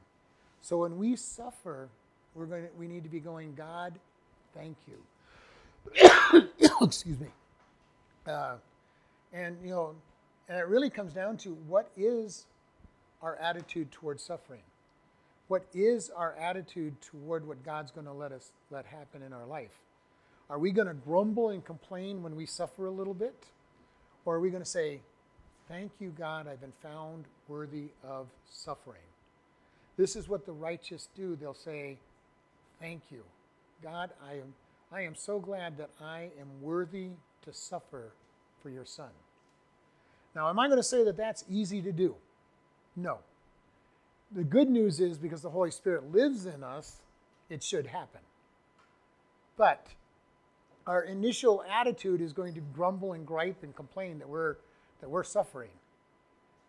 [0.60, 1.88] So when we suffer,
[2.34, 3.94] we're going to, we need to be going, God,
[4.54, 6.48] thank you.
[6.82, 7.28] Excuse me.
[8.26, 8.56] Uh,
[9.32, 9.94] and, you know,
[10.48, 12.46] and it really comes down to what is
[13.22, 14.60] our attitude towards suffering?
[15.48, 19.46] What is our attitude toward what God's going to let us let happen in our
[19.46, 19.72] life?
[20.50, 23.46] Are we going to grumble and complain when we suffer a little bit?
[24.24, 25.00] Or are we going to say,
[25.66, 29.02] Thank you, God, I've been found worthy of suffering?
[29.98, 31.36] This is what the righteous do.
[31.36, 31.98] They'll say,
[32.80, 33.22] Thank you.
[33.82, 34.54] God, I am,
[34.92, 37.10] I am so glad that I am worthy
[37.42, 38.12] to suffer
[38.62, 39.10] for your son.
[40.34, 42.14] Now, am I going to say that that's easy to do?
[42.96, 43.18] No.
[44.32, 46.96] The good news is because the Holy Spirit lives in us,
[47.48, 48.20] it should happen.
[49.56, 49.86] But
[50.86, 54.56] our initial attitude is going to grumble and gripe and complain that we're
[55.00, 55.70] that we're suffering.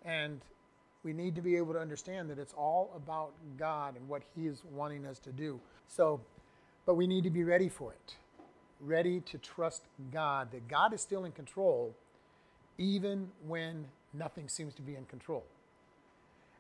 [0.06, 0.42] And
[1.04, 4.48] we need to be able to understand that it's all about God and what He
[4.48, 5.60] is wanting us to do.
[5.88, 6.20] So,
[6.86, 8.16] but we need to be ready for it.
[8.82, 11.96] Ready to trust God, that God is still in control,
[12.78, 15.44] even when nothing seems to be in control.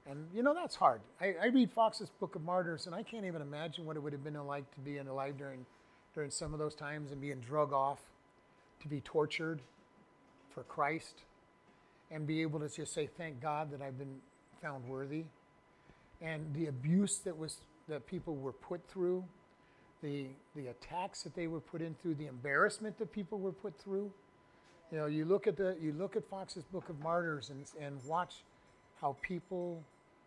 [0.07, 1.01] And you know, that's hard.
[1.21, 4.13] I, I, read Foxe's Book of Martyrs, and I can't even imagine what it would
[4.13, 5.65] have been like to be alive during,
[6.15, 7.99] during some of those times and being drug off,
[8.81, 9.61] to be tortured
[10.53, 11.21] for Christ,
[12.11, 14.17] and be able to just say, Thank God that I've been
[14.61, 15.25] found worthy.
[16.21, 19.23] And the abuse that was that people were put through,
[20.01, 23.77] the the attacks that they were put in through, the embarrassment that people were put
[23.79, 24.11] through.
[24.91, 28.03] You know, you look at the you look at Foxe's Book of Martyrs and and
[28.05, 28.43] watch
[29.01, 29.83] how people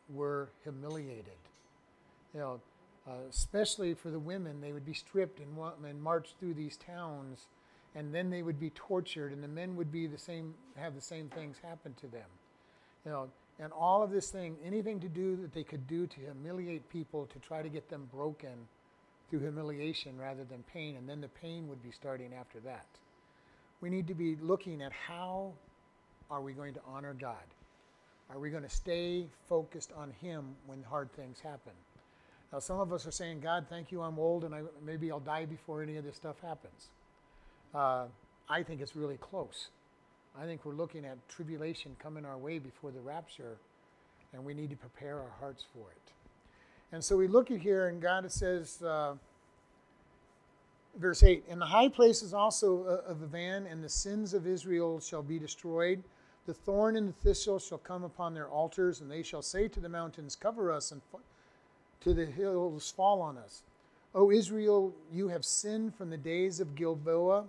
[0.08, 1.38] were humiliated.
[2.34, 2.60] You know,
[3.06, 5.48] uh, especially for the women, they would be stripped and,
[5.84, 7.46] and marched through these towns,
[7.94, 11.00] and then they would be tortured, and the men would be the same, have the
[11.00, 12.28] same things happen to them.
[13.04, 16.20] You know, and all of this thing, anything to do that they could do to
[16.20, 18.52] humiliate people to try to get them broken
[19.28, 22.86] through humiliation rather than pain, and then the pain would be starting after that.
[23.80, 25.52] We need to be looking at how
[26.30, 27.44] are we going to honor God?
[28.32, 31.72] Are we going to stay focused on Him when hard things happen?
[32.50, 35.20] Now, some of us are saying, God, thank you, I'm old, and I, maybe I'll
[35.20, 36.88] die before any of this stuff happens.
[37.74, 38.06] Uh,
[38.48, 39.68] I think it's really close.
[40.38, 43.58] I think we're looking at tribulation coming our way before the rapture,
[44.32, 46.12] and we need to prepare our hearts for it.
[46.90, 49.14] And so we look at here, and God says, uh,
[50.96, 55.00] verse 8, In the high places also of the Aven, and the sins of Israel
[55.00, 56.02] shall be destroyed
[56.46, 59.80] the thorn and the thistle shall come upon their altars, and they shall say to
[59.80, 61.00] the mountains, Cover us, and
[62.00, 63.62] to the hills, fall on us.
[64.14, 67.44] O Israel, you have sinned from the days of Gilboa.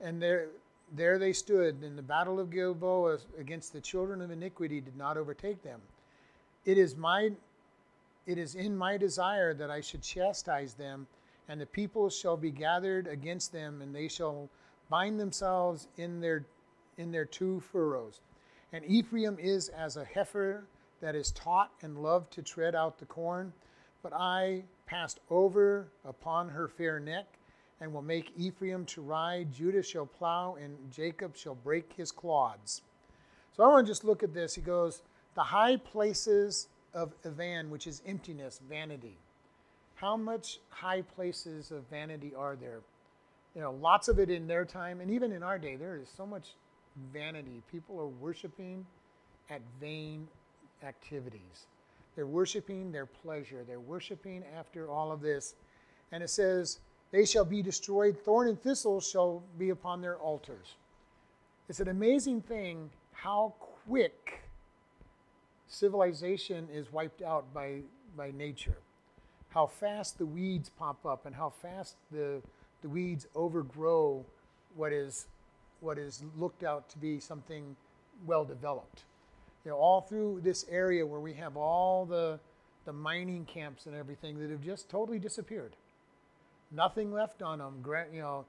[0.00, 0.48] And there,
[0.94, 5.16] there they stood, and the battle of Gilboa against the children of iniquity did not
[5.16, 5.80] overtake them.
[6.64, 7.32] It is my
[8.24, 11.08] it is in my desire that I should chastise them,
[11.48, 14.48] and the people shall be gathered against them, and they shall
[14.88, 16.44] bind themselves in their
[16.98, 18.20] in their two furrows.
[18.72, 20.64] And Ephraim is as a heifer
[21.00, 23.52] that is taught and loved to tread out the corn.
[24.02, 27.26] But I passed over upon her fair neck,
[27.80, 29.52] and will make Ephraim to ride.
[29.52, 32.82] Judah shall plow, and Jacob shall break his clods.
[33.56, 34.54] So I want to just look at this.
[34.54, 35.02] He goes,
[35.34, 39.18] The high places of Aven, which is emptiness, vanity.
[39.96, 42.80] How much high places of vanity are there?
[43.54, 46.08] You know, lots of it in their time, and even in our day, there is
[46.16, 46.54] so much
[47.12, 47.62] vanity.
[47.70, 48.86] People are worshiping
[49.50, 50.28] at vain
[50.84, 51.66] activities.
[52.16, 53.64] They're worshiping their pleasure.
[53.66, 55.54] They're worshiping after all of this.
[56.12, 56.80] And it says,
[57.10, 58.18] They shall be destroyed.
[58.18, 60.74] Thorn and thistle shall be upon their altars.
[61.68, 63.54] It's an amazing thing how
[63.88, 64.42] quick
[65.68, 67.80] civilization is wiped out by,
[68.16, 68.76] by nature.
[69.50, 72.42] how fast the weeds pop up and how fast the,
[72.82, 74.24] the weeds overgrow
[74.74, 75.26] what is,
[75.82, 77.76] what is looked out to be something
[78.26, 79.04] well developed.
[79.64, 82.38] You know, all through this area where we have all the,
[82.84, 85.76] the mining camps and everything that have just totally disappeared.
[86.70, 87.84] Nothing left on them.
[88.12, 88.44] You know,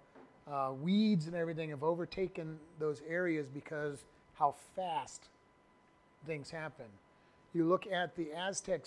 [0.52, 4.04] uh, weeds and everything have overtaken those areas because
[4.36, 5.28] how fast
[6.26, 6.86] things happen.
[7.54, 8.86] You look at the Aztec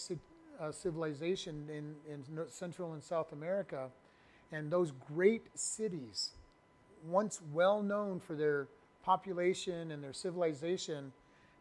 [0.60, 3.88] uh, civilization in, in Central and South America,
[4.50, 6.30] and those great cities,
[7.04, 8.68] once well known for their
[9.04, 11.12] population and their civilization,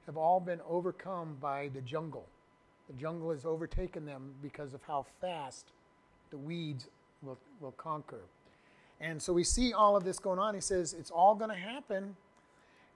[0.06, 2.26] have all been overcome by the jungle.
[2.88, 5.66] The jungle has overtaken them because of how fast
[6.30, 6.88] the weeds
[7.22, 8.22] will, will conquer.
[9.02, 10.54] And so we see all of this going on.
[10.56, 12.16] He says it's all going to happen.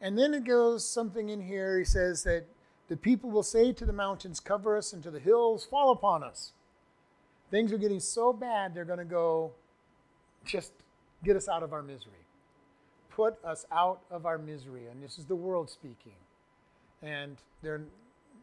[0.01, 1.77] And then it goes something in here.
[1.77, 2.45] He says that
[2.87, 6.23] the people will say to the mountains, Cover us, and to the hills, Fall upon
[6.23, 6.53] us.
[7.51, 9.51] Things are getting so bad, they're going to go,
[10.45, 10.71] Just
[11.23, 12.13] get us out of our misery.
[13.19, 14.87] Put us out of our misery.
[14.89, 16.15] And this is the world speaking.
[17.03, 17.81] And there,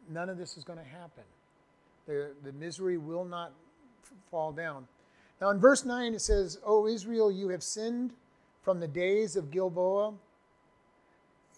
[0.07, 1.23] none of this is going to happen.
[2.05, 3.53] The, the misery will not
[4.03, 4.87] f- fall down.
[5.41, 8.13] Now, in verse 9, it says, O Israel, you have sinned
[8.61, 10.13] from the days of Gilboa,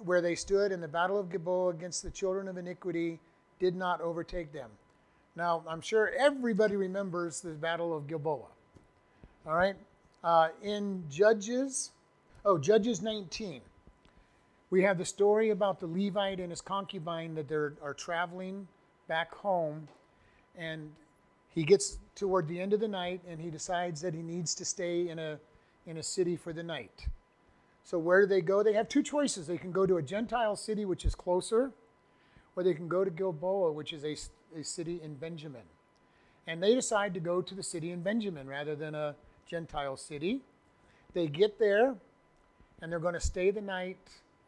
[0.05, 3.19] where they stood in the battle of Gilboa against the children of iniquity,
[3.59, 4.69] did not overtake them.
[5.35, 8.47] Now, I'm sure everybody remembers the battle of Gilboa.
[9.45, 9.75] All right?
[10.23, 11.91] Uh, in Judges,
[12.45, 13.61] oh, Judges 19,
[14.69, 18.67] we have the story about the Levite and his concubine that they are traveling
[19.07, 19.87] back home.
[20.57, 20.91] And
[21.49, 24.65] he gets toward the end of the night and he decides that he needs to
[24.65, 25.39] stay in a,
[25.87, 27.07] in a city for the night.
[27.83, 28.61] So, where do they go?
[28.61, 29.47] They have two choices.
[29.47, 31.71] They can go to a Gentile city, which is closer,
[32.55, 34.15] or they can go to Gilboa, which is a,
[34.59, 35.63] a city in Benjamin.
[36.45, 39.15] And they decide to go to the city in Benjamin rather than a
[39.47, 40.41] Gentile city.
[41.13, 41.95] They get there
[42.81, 43.97] and they're going to stay the night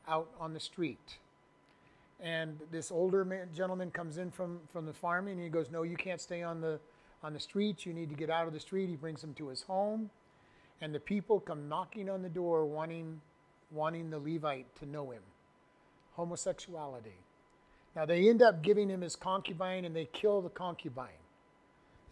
[0.07, 1.17] out on the street.
[2.21, 5.83] And this older man, gentleman comes in from, from the farming and he goes, No,
[5.83, 6.79] you can't stay on the,
[7.23, 7.85] on the street.
[7.85, 8.89] You need to get out of the street.
[8.89, 10.09] He brings him to his home.
[10.81, 13.21] And the people come knocking on the door wanting,
[13.71, 15.21] wanting the Levite to know him.
[16.13, 17.17] Homosexuality.
[17.95, 21.09] Now they end up giving him his concubine and they kill the concubine.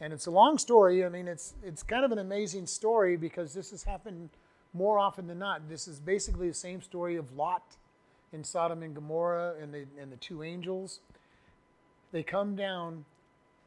[0.02, 1.06] And it's a long story.
[1.06, 4.30] I mean, it's, it's kind of an amazing story because this has happened
[4.74, 5.68] more often than not.
[5.70, 7.78] This is basically the same story of Lot
[8.32, 11.00] in Sodom and Gomorrah and the, and the two angels.
[12.12, 13.06] They come down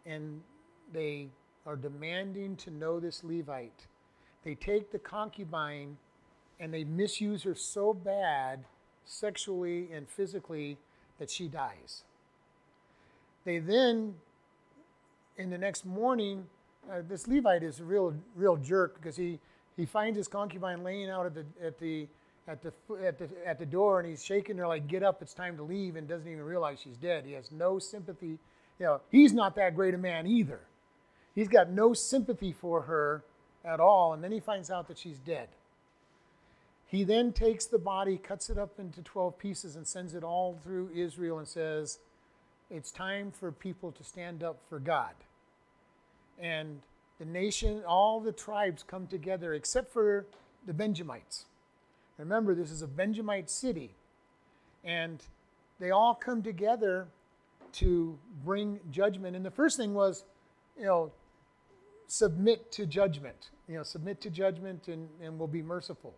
[0.07, 0.41] and
[0.93, 1.29] they
[1.67, 3.87] are demanding to know this Levite.
[4.45, 5.97] They take the concubine
[6.59, 8.65] and they misuse her so bad,
[9.05, 10.79] sexually and physically,
[11.19, 12.05] that she dies.
[13.45, 14.15] They then,
[15.37, 16.47] in the next morning,
[16.91, 19.39] uh, this Levite is a real, real jerk because he,
[19.77, 22.09] he finds his concubine laying out at the, at the
[22.49, 22.73] at the,
[23.05, 25.63] at the, at the door and he's shaking her like, get up, it's time to
[25.63, 27.25] leave, and doesn't even realize she's dead.
[27.25, 28.39] He has no sympathy.
[28.79, 30.61] You know, he's not that great a man either.
[31.35, 33.25] He's got no sympathy for her
[33.65, 35.49] at all, and then he finds out that she's dead.
[36.87, 40.59] He then takes the body, cuts it up into 12 pieces, and sends it all
[40.63, 42.01] through Israel and says,
[42.71, 45.15] It's time for people to stand up for God.
[46.39, 46.81] And
[47.19, 50.27] the nation, all the tribes come together except for
[50.67, 51.47] the Benjamites.
[52.19, 53.95] Remember, this is a Benjamite city.
[54.85, 55.23] And
[55.79, 57.09] they all come together
[57.75, 59.37] to bring judgment.
[59.37, 60.25] And the first thing was,
[60.79, 61.13] you know,
[62.07, 63.51] submit to judgment.
[63.69, 66.15] You know, submit to judgment and, and we'll be merciful.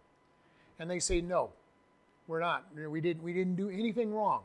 [0.78, 1.51] And they say, no,
[2.26, 2.66] we're not.
[2.74, 4.42] We, didn't, we didn't do anything wrong.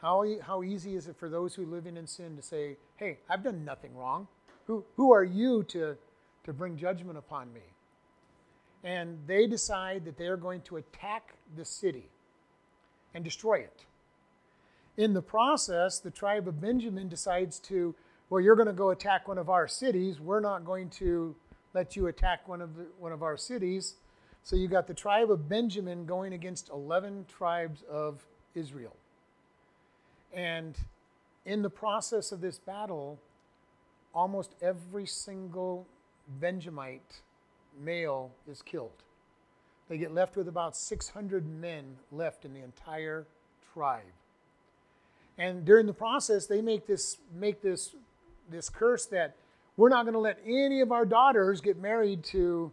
[0.00, 3.42] How, how easy is it for those who live in sin to say, hey, I've
[3.42, 4.26] done nothing wrong?
[4.66, 5.96] Who, who are you to,
[6.44, 7.60] to bring judgment upon me?
[8.84, 12.10] and they decide that they are going to attack the city
[13.14, 13.86] and destroy it.
[14.96, 17.94] In the process, the tribe of Benjamin decides to,
[18.28, 20.20] well, you're going to go attack one of our cities.
[20.20, 21.34] We're not going to
[21.72, 23.94] let you attack one of, the, one of our cities.
[24.42, 28.94] So you got the tribe of Benjamin going against 11 tribes of Israel.
[30.32, 30.76] And
[31.46, 33.18] in the process of this battle,
[34.14, 35.86] almost every single
[36.40, 37.20] Benjamite
[37.78, 39.02] male is killed.
[39.88, 43.26] They get left with about 600 men left in the entire
[43.72, 44.02] tribe.
[45.36, 47.94] And during the process, they make this, make this,
[48.48, 49.36] this curse that
[49.76, 52.70] we're not going to let any of our daughters get married to,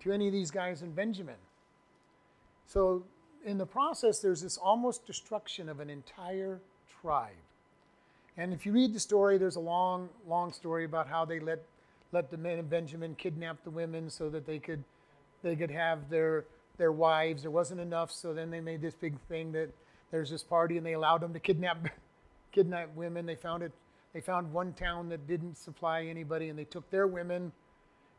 [0.00, 1.36] to any of these guys in Benjamin.
[2.66, 3.04] So,
[3.44, 6.60] in the process, there's this almost destruction of an entire
[7.00, 7.36] tribe.
[8.38, 11.60] And if you read the story, there's a long, long story about how they let
[12.12, 14.84] let the men of Benjamin kidnap the women so that they could
[15.42, 16.44] they could have their
[16.78, 17.42] their wives.
[17.42, 19.70] There wasn't enough, so then they made this big thing that
[20.12, 21.88] there's this party and they allowed them to kidnap
[22.52, 23.26] kidnap women.
[23.26, 23.72] They found it
[24.14, 27.52] they found one town that didn't supply anybody and they took their women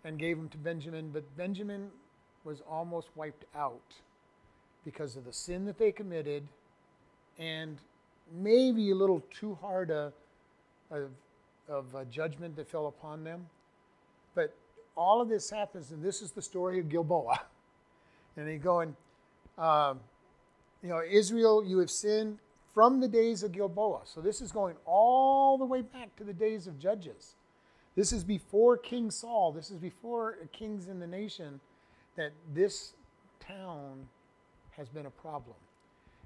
[0.04, 1.90] and gave them to Benjamin, but Benjamin
[2.44, 3.96] was almost wiped out
[4.86, 6.44] because of the sin that they committed
[7.38, 7.78] and
[8.34, 10.12] maybe a little too hard a,
[10.92, 11.08] a
[11.70, 13.46] of a judgment that fell upon them.
[14.36, 14.56] But
[14.98, 17.42] all of this happens, and this is the story of Gilboa.
[18.38, 18.96] And he going,
[19.58, 20.00] um,
[20.82, 22.38] you know, Israel, you have sinned
[22.74, 24.02] from the days of Gilboa.
[24.06, 27.36] So this is going all the way back to the days of Judges.
[27.98, 29.52] This is before King Saul.
[29.52, 31.60] This is before kings in the nation
[32.16, 32.94] that this
[33.42, 34.08] town
[34.72, 35.58] has been a problem.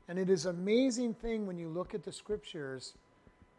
[0.08, 2.94] And it is amazing thing when you look at the scriptures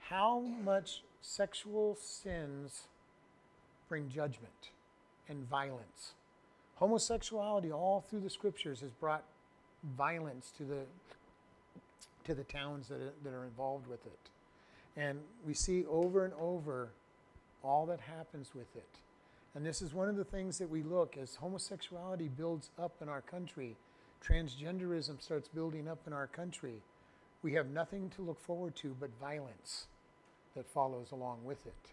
[0.09, 2.89] how much sexual sins
[3.89, 4.71] bring judgment
[5.29, 6.13] and violence.
[6.77, 9.25] Homosexuality all through the scriptures has brought
[9.97, 10.81] violence to the
[12.25, 14.19] to the towns that are, that are involved with it.
[14.97, 16.89] And we see over and over
[17.63, 18.89] all that happens with it.
[19.55, 23.09] And this is one of the things that we look as homosexuality builds up in
[23.09, 23.77] our country,
[24.27, 26.83] transgenderism starts building up in our country.
[27.43, 29.87] We have nothing to look forward to but violence
[30.57, 31.91] that follows along with it.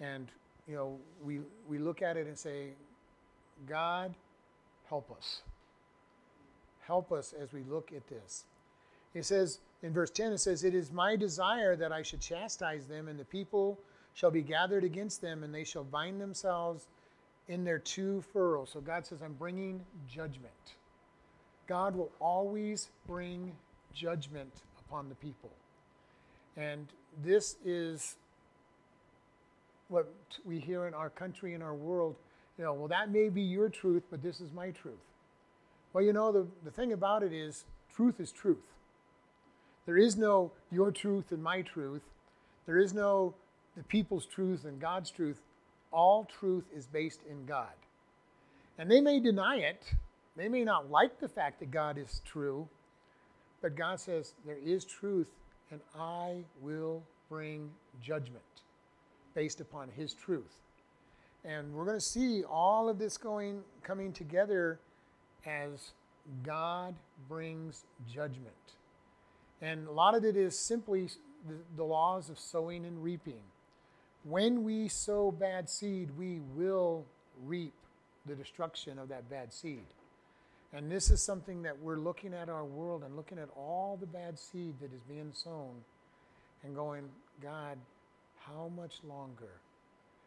[0.00, 0.28] And,
[0.68, 2.68] you know, we, we look at it and say,
[3.68, 4.14] God,
[4.88, 5.42] help us.
[6.86, 8.44] Help us as we look at this.
[9.14, 12.86] It says in verse 10, it says, It is my desire that I should chastise
[12.86, 13.78] them, and the people
[14.14, 16.86] shall be gathered against them, and they shall bind themselves
[17.48, 18.70] in their two furrows.
[18.72, 20.76] So God says, I'm bringing judgment.
[21.68, 23.52] God will always bring
[23.94, 25.50] judgment upon the people.
[26.56, 26.86] And
[27.22, 28.16] this is
[29.88, 30.12] what
[30.44, 32.16] we hear in our country, in our world.
[32.56, 34.94] You know, well, that may be your truth, but this is my truth.
[35.92, 37.64] Well, you know, the, the thing about it is,
[37.94, 38.58] truth is truth.
[39.86, 42.02] There is no your truth and my truth.
[42.66, 43.34] There is no
[43.76, 45.40] the people's truth and God's truth.
[45.92, 47.72] All truth is based in God.
[48.76, 49.94] And they may deny it.
[50.38, 52.68] They may not like the fact that God is true.
[53.60, 55.30] But God says there is truth
[55.70, 57.70] and I will bring
[58.00, 58.42] judgment
[59.34, 60.56] based upon his truth.
[61.44, 64.78] And we're going to see all of this going coming together
[65.44, 65.90] as
[66.44, 66.94] God
[67.28, 68.54] brings judgment.
[69.60, 71.08] And a lot of it is simply
[71.48, 73.42] the, the laws of sowing and reaping.
[74.24, 77.04] When we sow bad seed, we will
[77.44, 77.74] reap
[78.26, 79.84] the destruction of that bad seed.
[80.72, 84.06] And this is something that we're looking at our world and looking at all the
[84.06, 85.74] bad seed that is being sown
[86.62, 87.04] and going,
[87.42, 87.78] God,
[88.40, 89.60] how much longer?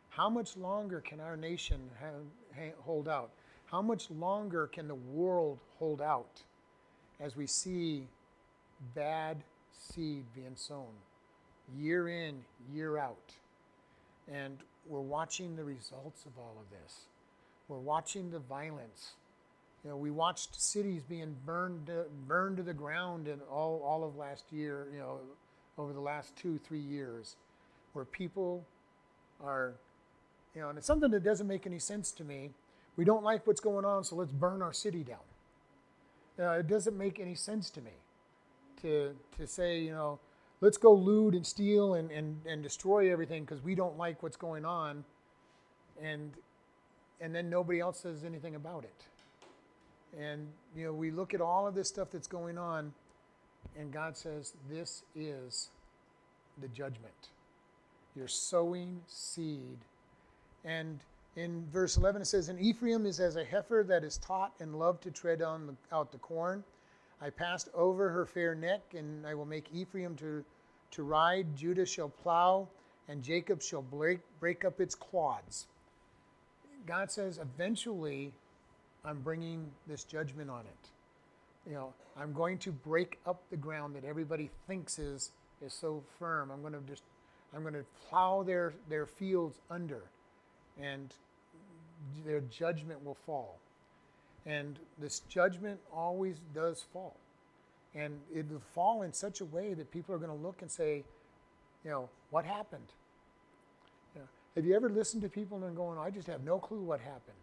[0.10, 3.30] How much longer can our nation have, hold out?
[3.66, 6.42] How much longer can the world hold out
[7.20, 8.08] as we see
[8.96, 9.38] bad
[9.72, 10.92] seed being sown
[11.78, 13.32] year in, year out?
[14.32, 17.02] And we're watching the results of all of this.
[17.68, 19.14] We're watching the violence
[19.84, 24.04] you know, we watched cities being burned to, burned to the ground in all, all
[24.04, 25.20] of last year, you know,
[25.78, 27.36] over the last two, three years,
[27.94, 28.64] where people
[29.44, 29.74] are,
[30.54, 32.52] you know, and it's something that doesn't make any sense to me.
[32.96, 35.18] We don't like what's going on, so let's burn our city down.
[36.40, 37.92] Uh, it doesn't make any sense to me
[38.82, 40.20] to, to say, you know,
[40.60, 44.38] let's go loot and steal and, and, and destroy everything because we don't like what's
[44.38, 45.04] going on,
[46.02, 46.32] and,
[47.20, 49.06] and then nobody else says anything about it.
[50.20, 52.94] And, you know, we look at all of this stuff that's going on,
[53.78, 55.70] and God says, This is
[56.62, 57.30] the judgment.
[58.16, 59.78] You're sowing seed.
[60.66, 61.00] And
[61.36, 64.78] in verse 11, it says, And Ephraim is as a heifer that is taught and
[64.78, 66.64] loved to tread on the, out the corn.
[67.22, 70.44] I passed over her fair neck, and I will make Ephraim to,
[70.92, 71.56] to ride.
[71.56, 72.68] Judah shall plow,
[73.08, 75.68] and Jacob shall break, break up its clods.
[76.86, 78.34] God says, eventually,
[79.04, 81.70] I'm bringing this judgment on it.
[81.70, 85.32] You know, I'm going to break up the ground that everybody thinks is
[85.64, 86.52] is so firm.
[86.52, 87.04] I'm going to just
[87.56, 90.04] I'm going to plow their their fields under,
[90.80, 91.14] and
[92.26, 93.60] their judgment will fall.
[94.46, 97.16] And this judgment always does fall,
[97.94, 100.72] and it will fall in such a way that people are going to look and
[100.72, 101.04] say,
[101.84, 102.88] you know, what happened?
[104.16, 106.82] You know, have you ever listened to people and going, I just have no clue
[106.82, 107.38] what happened?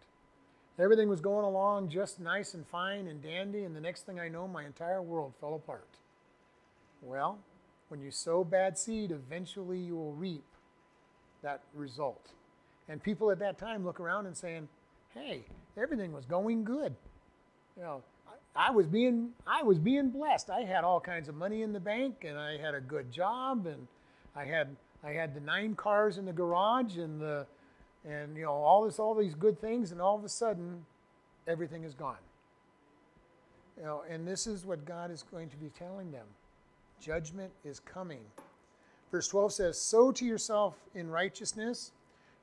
[0.78, 4.28] Everything was going along just nice and fine and dandy, and the next thing I
[4.28, 5.88] know, my entire world fell apart.
[7.02, 7.38] Well,
[7.88, 10.44] when you sow bad seed, eventually you will reap
[11.42, 12.30] that result.
[12.88, 14.68] And people at that time look around and saying,
[15.14, 15.44] "Hey,
[15.76, 16.94] everything was going good.
[17.76, 18.02] You know,
[18.56, 20.48] I, I was being I was being blessed.
[20.48, 23.66] I had all kinds of money in the bank, and I had a good job,
[23.66, 23.86] and
[24.36, 27.46] I had I had the nine cars in the garage, and the
[28.04, 30.84] and you know all this all these good things, and all of a sudden,
[31.46, 32.16] everything is gone.
[33.76, 36.26] You know, and this is what God is going to be telling them.
[37.00, 38.22] Judgment is coming.
[39.10, 41.92] Verse 12 says, Sow to yourself in righteousness,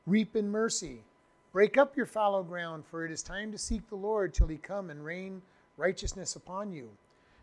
[0.05, 1.03] reap in mercy.
[1.51, 4.57] Break up your fallow ground, for it is time to seek the Lord till he
[4.57, 5.41] come and rain
[5.77, 6.89] righteousness upon you.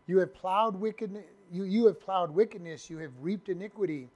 [0.06, 4.08] You have plowed wickedness, you, you have plowed wickedness, you have reaped iniquity.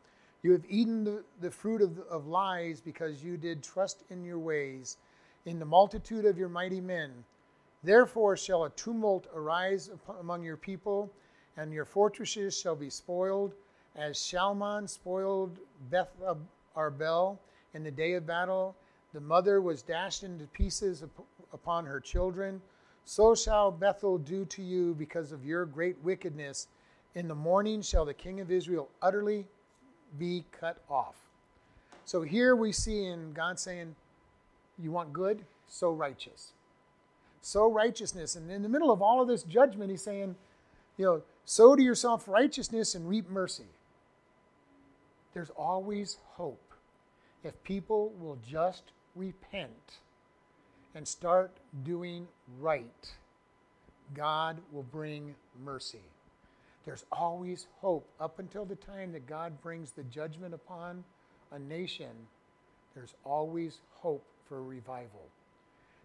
[0.46, 4.38] You have eaten the, the fruit of, of lies because you did trust in your
[4.38, 4.96] ways,
[5.44, 7.10] in the multitude of your mighty men.
[7.82, 9.90] Therefore shall a tumult arise
[10.20, 11.10] among your people,
[11.56, 13.54] and your fortresses shall be spoiled,
[13.96, 15.58] as Shalman spoiled
[15.90, 16.14] Beth
[16.76, 17.38] Arbel
[17.74, 18.76] in the day of battle.
[19.14, 21.02] The mother was dashed into pieces
[21.52, 22.62] upon her children.
[23.04, 26.68] So shall Bethel do to you because of your great wickedness.
[27.16, 29.48] In the morning shall the king of Israel utterly
[30.18, 31.16] be cut off.
[32.04, 33.96] So here we see in God saying,
[34.78, 35.44] You want good?
[35.68, 36.52] So righteous
[37.46, 38.34] sow righteousness.
[38.34, 40.34] And in the middle of all of this judgment, he's saying,
[40.96, 43.68] you know, sow to yourself righteousness and reap mercy.
[45.32, 46.72] There's always hope
[47.44, 48.82] if people will just
[49.14, 50.00] repent
[50.94, 51.52] and start
[51.84, 52.26] doing
[52.58, 53.12] right.
[54.12, 56.02] God will bring mercy.
[56.86, 61.04] There's always hope up until the time that God brings the judgment upon
[61.50, 62.12] a nation.
[62.94, 65.26] There's always hope for revival.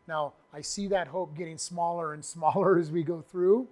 [0.08, 3.68] Now, I see that hope getting smaller and smaller as we go through,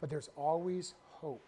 [0.00, 1.44] but there's always hope.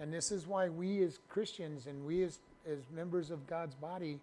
[0.00, 4.18] And this is why we as Christians and we as, as members of God's body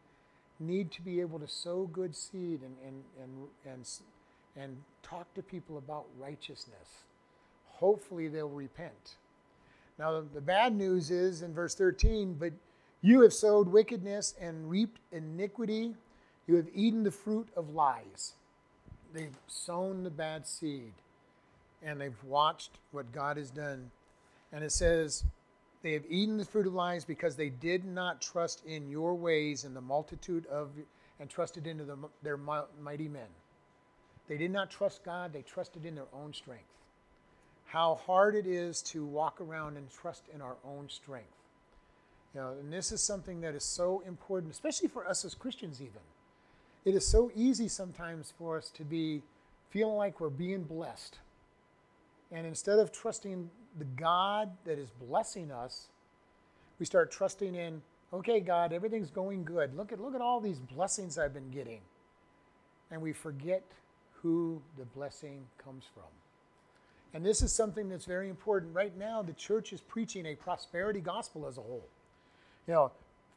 [0.60, 3.88] need to be able to sow good seed and, and, and, and,
[4.58, 7.06] and talk to people about righteousness.
[7.68, 9.16] Hopefully, they'll repent.
[10.02, 12.54] Now, the bad news is in verse 13, but
[13.04, 15.94] you have sowed wickedness and reaped iniquity.
[16.48, 18.34] You have eaten the fruit of lies
[19.14, 20.94] they've sown the bad seed
[21.84, 23.92] and they've watched what God has done.
[24.52, 25.24] And it says,
[25.84, 29.66] they have eaten the fruit of lies because they did not trust in your ways
[29.66, 30.72] and the multitude of
[31.20, 33.28] and trusted into the, their mighty men.
[34.28, 36.81] They did not trust God, they trusted in their own strength.
[37.72, 41.32] How hard it is to walk around and trust in our own strength.
[42.36, 45.82] You know, and this is something that is so important, especially for us as Christians,
[45.82, 46.02] even.
[46.84, 49.22] It is so easy sometimes for us to be
[49.70, 51.20] feeling like we're being blessed.
[52.30, 53.50] And instead of trusting
[53.80, 55.88] the God that is blessing us,
[56.78, 59.78] we start trusting in, okay, God, everything's going good.
[59.78, 61.80] Look at look at all these blessings I've been getting.
[62.90, 63.64] And we forget
[64.22, 66.21] who the blessing comes from.
[67.14, 68.74] And this is something that's very important.
[68.74, 71.88] Right now, the church is preaching a prosperity gospel as a whole.
[72.68, 72.92] You know,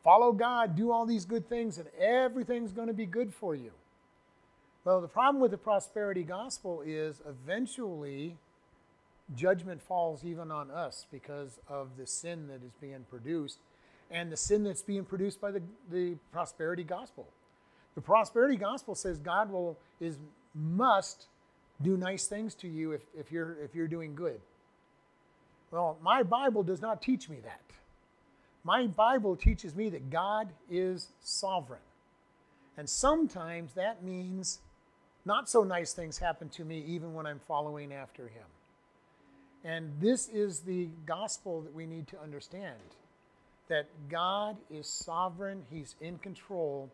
[0.05, 3.73] follow God, do all these good things, and everything's going to be good for you.
[4.85, 8.37] Well, the problem with the prosperity gospel is eventually
[9.35, 13.59] judgment falls even on us because of the sin that is being produced
[14.11, 17.27] and the sin that's being produced by the, the prosperity gospel.
[17.95, 20.19] The prosperity gospel says God will is
[20.55, 21.27] must
[21.83, 24.41] do nice things to you if, if you're if you're doing good.
[25.71, 27.61] Well, my Bible does not teach me that.
[28.63, 31.81] My Bible teaches me that God is sovereign.
[32.77, 34.61] And sometimes that means
[35.25, 38.47] not so nice things happen to me even when I'm following after Him.
[39.65, 42.77] And this is the gospel that we need to understand
[43.69, 46.91] that God is sovereign, He's in control,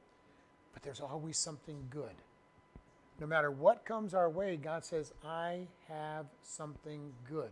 [0.73, 2.15] but there's always something good.
[3.21, 7.51] No matter what comes our way, God says, I have something good.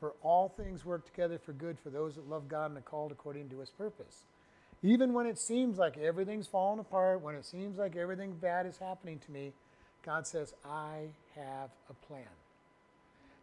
[0.00, 3.12] For all things work together for good for those that love God and are called
[3.12, 4.24] according to his purpose.
[4.82, 8.78] Even when it seems like everything's falling apart, when it seems like everything bad is
[8.78, 9.52] happening to me,
[10.06, 12.22] God says, I have a plan.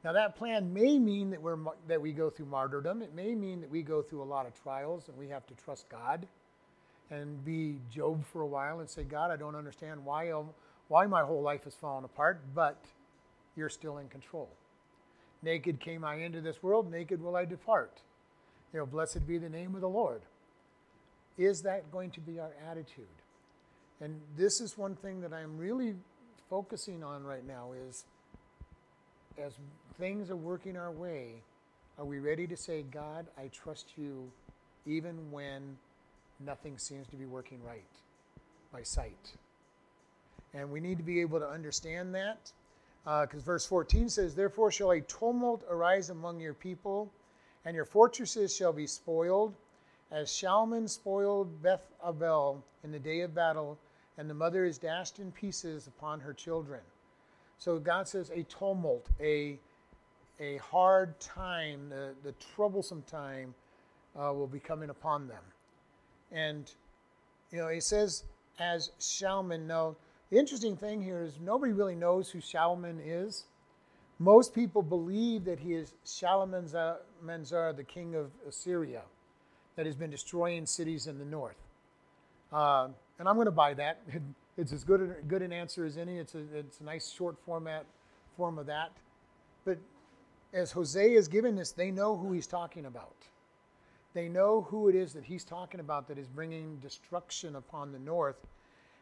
[0.04, 3.02] Now, that plan may mean that, we're, that we go through martyrdom.
[3.02, 5.54] It may mean that we go through a lot of trials and we have to
[5.56, 6.26] trust God
[7.12, 10.32] and be Job for a while and say, God, I don't understand why,
[10.88, 12.78] why my whole life has fallen apart, but
[13.56, 14.50] you're still in control.
[15.42, 18.02] Naked came I into this world, naked will I depart.
[18.74, 20.22] You know, blessed be the name of the Lord.
[21.38, 23.06] Is that going to be our attitude?
[24.02, 25.96] And this is one thing that I'm really
[26.50, 28.06] focusing on right now is
[29.38, 29.54] as
[29.98, 31.42] things are working our way,
[31.98, 34.32] are we ready to say, God, I trust you
[34.86, 35.78] even when
[36.40, 37.84] nothing seems to be working right
[38.72, 39.34] by sight?
[40.56, 42.51] And we need to be able to understand that.
[43.03, 47.12] Because uh, verse 14 says, Therefore shall a tumult arise among your people,
[47.66, 49.53] and your fortresses shall be spoiled,
[50.12, 53.78] as Shalman spoiled Beth Abel in the day of battle,
[54.18, 56.82] and the mother is dashed in pieces upon her children.
[57.60, 59.60] So God says a tumult, a,
[60.39, 63.53] a hard time, the, the troublesome time
[64.16, 65.43] uh, will be coming upon them.
[66.32, 66.72] And,
[67.51, 68.24] you know, he says,
[68.60, 69.68] as Shalman.
[69.68, 69.95] Now,
[70.36, 73.46] the interesting thing here is nobody really knows who Shalman is.
[74.20, 76.98] Most people believe that he is Shalmaneser,
[77.74, 79.04] the king of Assyria,
[79.78, 81.56] that has been destroying cities in the north.
[82.52, 84.02] Uh, and I'm going to buy that.
[84.58, 86.18] It's as good, a, good an answer as any.
[86.18, 87.86] It's a, it's a nice short format
[88.38, 88.92] form of that.
[89.66, 89.78] But
[90.54, 93.16] as Hosea is giving this, they know who he's talking about.
[94.14, 98.00] They know who it is that he's talking about that is bringing destruction upon the
[98.00, 98.38] north.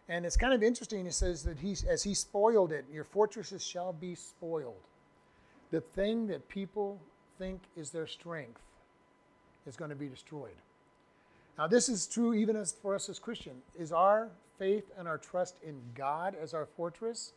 [0.09, 1.05] And it's kind of interesting.
[1.05, 4.81] It says that he's, as he spoiled it, your fortresses shall be spoiled.
[5.71, 6.99] The thing that people
[7.39, 8.61] think is their strength
[9.65, 10.55] is going to be destroyed.
[11.57, 13.63] Now, this is true even as for us as Christians.
[13.77, 14.29] Is our
[14.59, 17.33] faith and our trust in God as our fortress,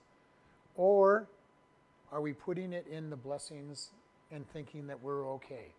[0.74, 1.28] or
[2.12, 3.90] are we putting it in the blessings
[4.30, 5.72] and thinking that we're okay?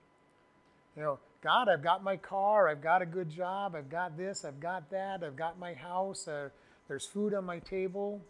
[0.96, 4.44] You know, God, I've got my car, I've got a good job, I've got this,
[4.46, 6.50] I've got that, I've got my house, uh,
[6.88, 8.22] there's food on my table.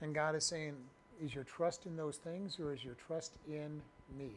[0.00, 0.74] And God is saying,
[1.22, 3.82] Is your trust in those things or is your trust in
[4.16, 4.30] me?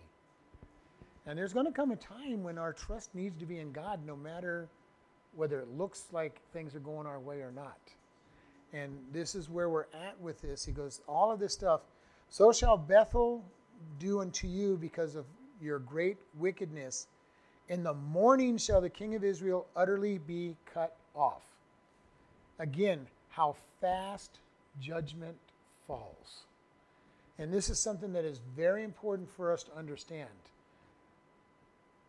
[1.27, 3.99] And there's going to come a time when our trust needs to be in God
[4.05, 4.67] no matter
[5.35, 7.79] whether it looks like things are going our way or not.
[8.73, 10.65] And this is where we're at with this.
[10.65, 11.81] He goes, All of this stuff,
[12.29, 13.43] so shall Bethel
[13.99, 15.25] do unto you because of
[15.61, 17.07] your great wickedness.
[17.69, 21.43] In the morning shall the king of Israel utterly be cut off.
[22.59, 24.39] Again, how fast
[24.79, 25.37] judgment
[25.87, 26.43] falls.
[27.37, 30.29] And this is something that is very important for us to understand.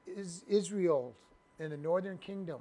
[0.06, 1.14] Is Israel
[1.58, 2.60] and the northern kingdom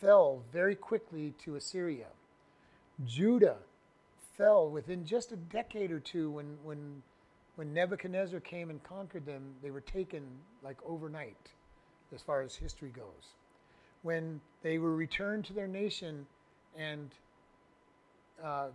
[0.00, 2.06] fell very quickly to Assyria.
[3.04, 3.56] Judah
[4.36, 7.02] fell within just a decade or two when, when,
[7.56, 10.22] when Nebuchadnezzar came and conquered them, they were taken
[10.62, 11.36] like overnight,
[12.14, 13.34] as far as history goes.
[14.02, 16.26] When they were returned to their nation
[16.76, 17.10] and
[18.42, 18.68] uh,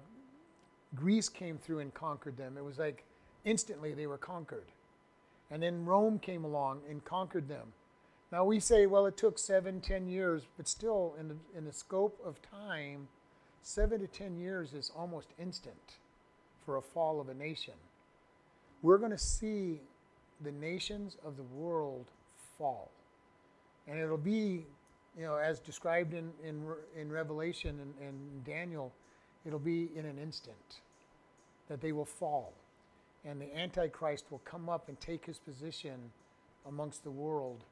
[0.96, 3.04] Greece came through and conquered them, it was like
[3.46, 4.72] instantly they were conquered.
[5.52, 7.74] And then Rome came along and conquered them.
[8.32, 11.74] Now we say, well, it took seven, ten years, but still, in the, in the
[11.74, 13.08] scope of time,
[13.62, 16.00] seven to ten years is almost instant
[16.66, 17.76] for a fall of a nation.
[18.82, 19.82] We're going to see
[20.44, 22.08] the nations of the world
[22.58, 22.90] fall.
[23.88, 24.66] And it'll be,
[25.18, 26.66] you know, as described in, in,
[27.00, 28.92] in Revelation and, and Daniel,
[29.46, 30.82] it'll be in an instant
[31.70, 32.54] that they will fall.
[33.26, 36.12] And the Antichrist will come up and take his position
[36.68, 37.64] amongst the world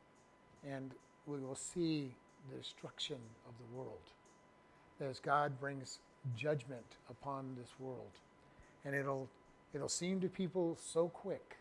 [0.69, 0.91] and
[1.25, 2.13] we will see
[2.49, 3.17] the destruction
[3.47, 3.99] of the world
[4.99, 5.99] as God brings
[6.35, 8.11] judgment upon this world.
[8.85, 9.27] And it'll
[9.73, 11.57] it'll seem to people so quick.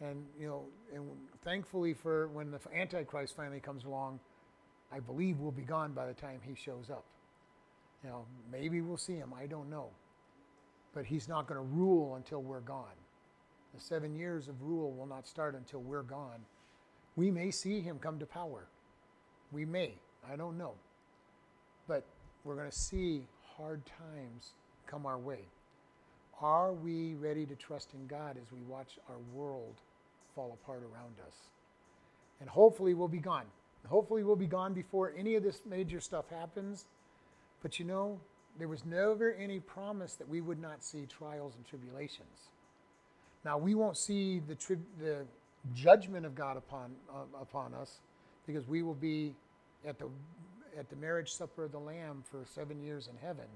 [0.00, 1.04] And you know, and
[1.44, 4.18] thankfully for when the Antichrist finally comes along,
[4.92, 7.04] I believe we'll be gone by the time he shows up.
[8.04, 9.88] You know, maybe we'll see him, I don't know.
[10.94, 12.94] But he's not going to rule until we're gone.
[13.74, 16.44] The seven years of rule will not start until we're gone
[17.16, 18.66] we may see him come to power.
[19.52, 19.94] We may.
[20.28, 20.74] I don't know.
[21.86, 22.04] But
[22.44, 23.22] we're going to see
[23.56, 24.54] hard times
[24.86, 25.40] come our way.
[26.40, 29.74] Are we ready to trust in God as we watch our world
[30.34, 31.34] fall apart around us?
[32.40, 33.46] And hopefully we'll be gone.
[33.88, 36.86] Hopefully we'll be gone before any of this major stuff happens.
[37.64, 38.20] But you know,
[38.58, 42.50] there was never any promise that we would not see trials and tribulations.
[43.42, 45.24] Now we won't see the, tri- the
[45.74, 48.00] judgment of God upon, uh, upon us
[48.46, 49.34] because we will be
[49.86, 50.08] at the,
[50.78, 53.46] at the marriage supper of the Lamb for seven years in heaven.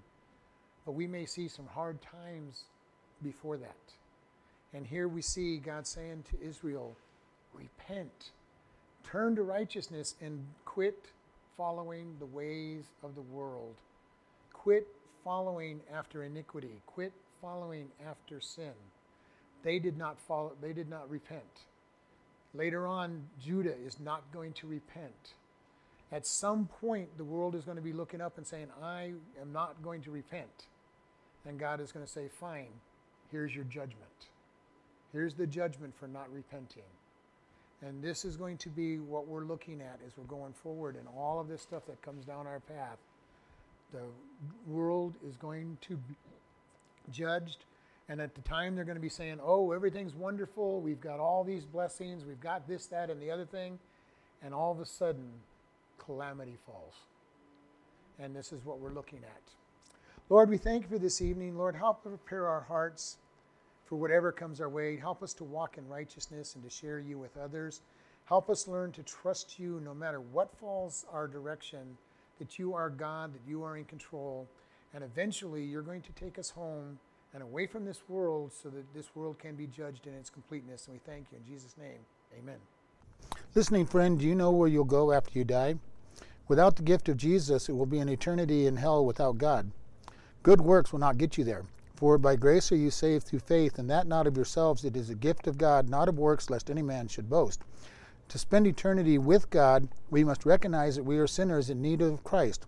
[0.86, 2.64] But we may see some hard times
[3.22, 3.76] before that.
[4.72, 6.96] And here we see God saying to Israel,
[7.52, 8.30] repent,
[9.04, 11.08] turn to righteousness, and quit
[11.58, 13.74] following the ways of the world.
[14.58, 14.86] Quit
[15.24, 16.82] following after iniquity.
[16.86, 18.72] Quit following after sin.
[19.62, 21.66] They did not follow, they did not repent.
[22.54, 25.34] Later on, Judah is not going to repent.
[26.10, 29.52] At some point, the world is going to be looking up and saying, I am
[29.52, 30.66] not going to repent.
[31.46, 32.72] And God is going to say, Fine,
[33.30, 34.28] here's your judgment.
[35.12, 36.82] Here's the judgment for not repenting.
[37.80, 41.06] And this is going to be what we're looking at as we're going forward and
[41.16, 42.98] all of this stuff that comes down our path.
[43.92, 44.02] The
[44.66, 46.14] world is going to be
[47.10, 47.64] judged.
[48.08, 50.80] And at the time, they're going to be saying, Oh, everything's wonderful.
[50.80, 52.24] We've got all these blessings.
[52.24, 53.78] We've got this, that, and the other thing.
[54.42, 55.30] And all of a sudden,
[55.98, 56.94] calamity falls.
[58.18, 59.42] And this is what we're looking at.
[60.30, 61.56] Lord, we thank you for this evening.
[61.56, 63.16] Lord, help prepare our hearts
[63.86, 64.96] for whatever comes our way.
[64.96, 67.80] Help us to walk in righteousness and to share you with others.
[68.26, 71.96] Help us learn to trust you no matter what falls our direction,
[72.38, 74.48] that you are God, that you are in control,
[74.94, 76.98] and eventually you're going to take us home
[77.34, 80.86] and away from this world so that this world can be judged in its completeness.
[80.86, 81.98] And we thank you in Jesus' name.
[82.38, 82.56] Amen.
[83.54, 85.76] Listening friend, do you know where you'll go after you die?
[86.46, 89.70] Without the gift of Jesus, it will be an eternity in hell without God.
[90.42, 91.64] Good works will not get you there.
[91.94, 95.10] For by grace are you saved through faith, and that not of yourselves, it is
[95.10, 97.62] a gift of God, not of works, lest any man should boast.
[98.28, 102.24] To spend eternity with God, we must recognize that we are sinners in need of
[102.24, 102.66] Christ.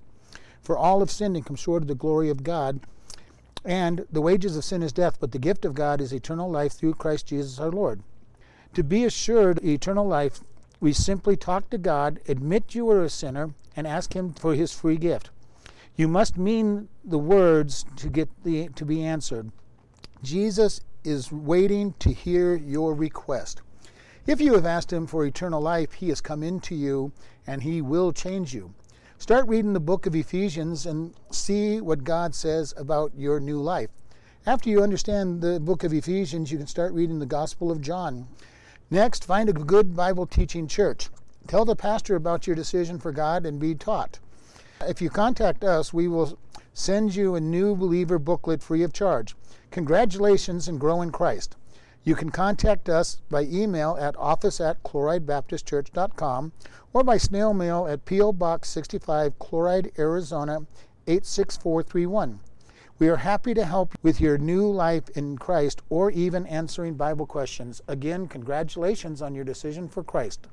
[0.63, 2.81] For all have sinned and come short of the glory of God,
[3.65, 6.73] and the wages of sin is death, but the gift of God is eternal life
[6.73, 8.03] through Christ Jesus our Lord.
[8.73, 10.41] To be assured of eternal life,
[10.81, 14.73] we simply talk to God, admit you are a sinner, and ask Him for His
[14.73, 15.29] free gift.
[15.97, 19.51] You must mean the words to get the to be answered.
[20.23, 23.61] Jesus is waiting to hear your request.
[24.31, 27.11] If you have asked Him for eternal life, He has come into you
[27.49, 28.72] and He will change you.
[29.18, 33.91] Start reading the book of Ephesians and see what God says about your new life.
[34.47, 38.28] After you understand the book of Ephesians, you can start reading the Gospel of John.
[38.89, 41.09] Next, find a good Bible teaching church.
[41.49, 44.20] Tell the pastor about your decision for God and be taught.
[44.83, 46.39] If you contact us, we will
[46.72, 49.35] send you a new believer booklet free of charge.
[49.72, 51.57] Congratulations and grow in Christ.
[52.03, 56.53] You can contact us by email at office at chloridebaptistchurch.com
[56.94, 58.32] or by snail mail at P.O.
[58.32, 60.66] Box 65, Chloride, Arizona
[61.07, 62.40] 86431.
[62.98, 67.26] We are happy to help with your new life in Christ or even answering Bible
[67.26, 67.80] questions.
[67.88, 70.48] Again, congratulations on your decision for Christ.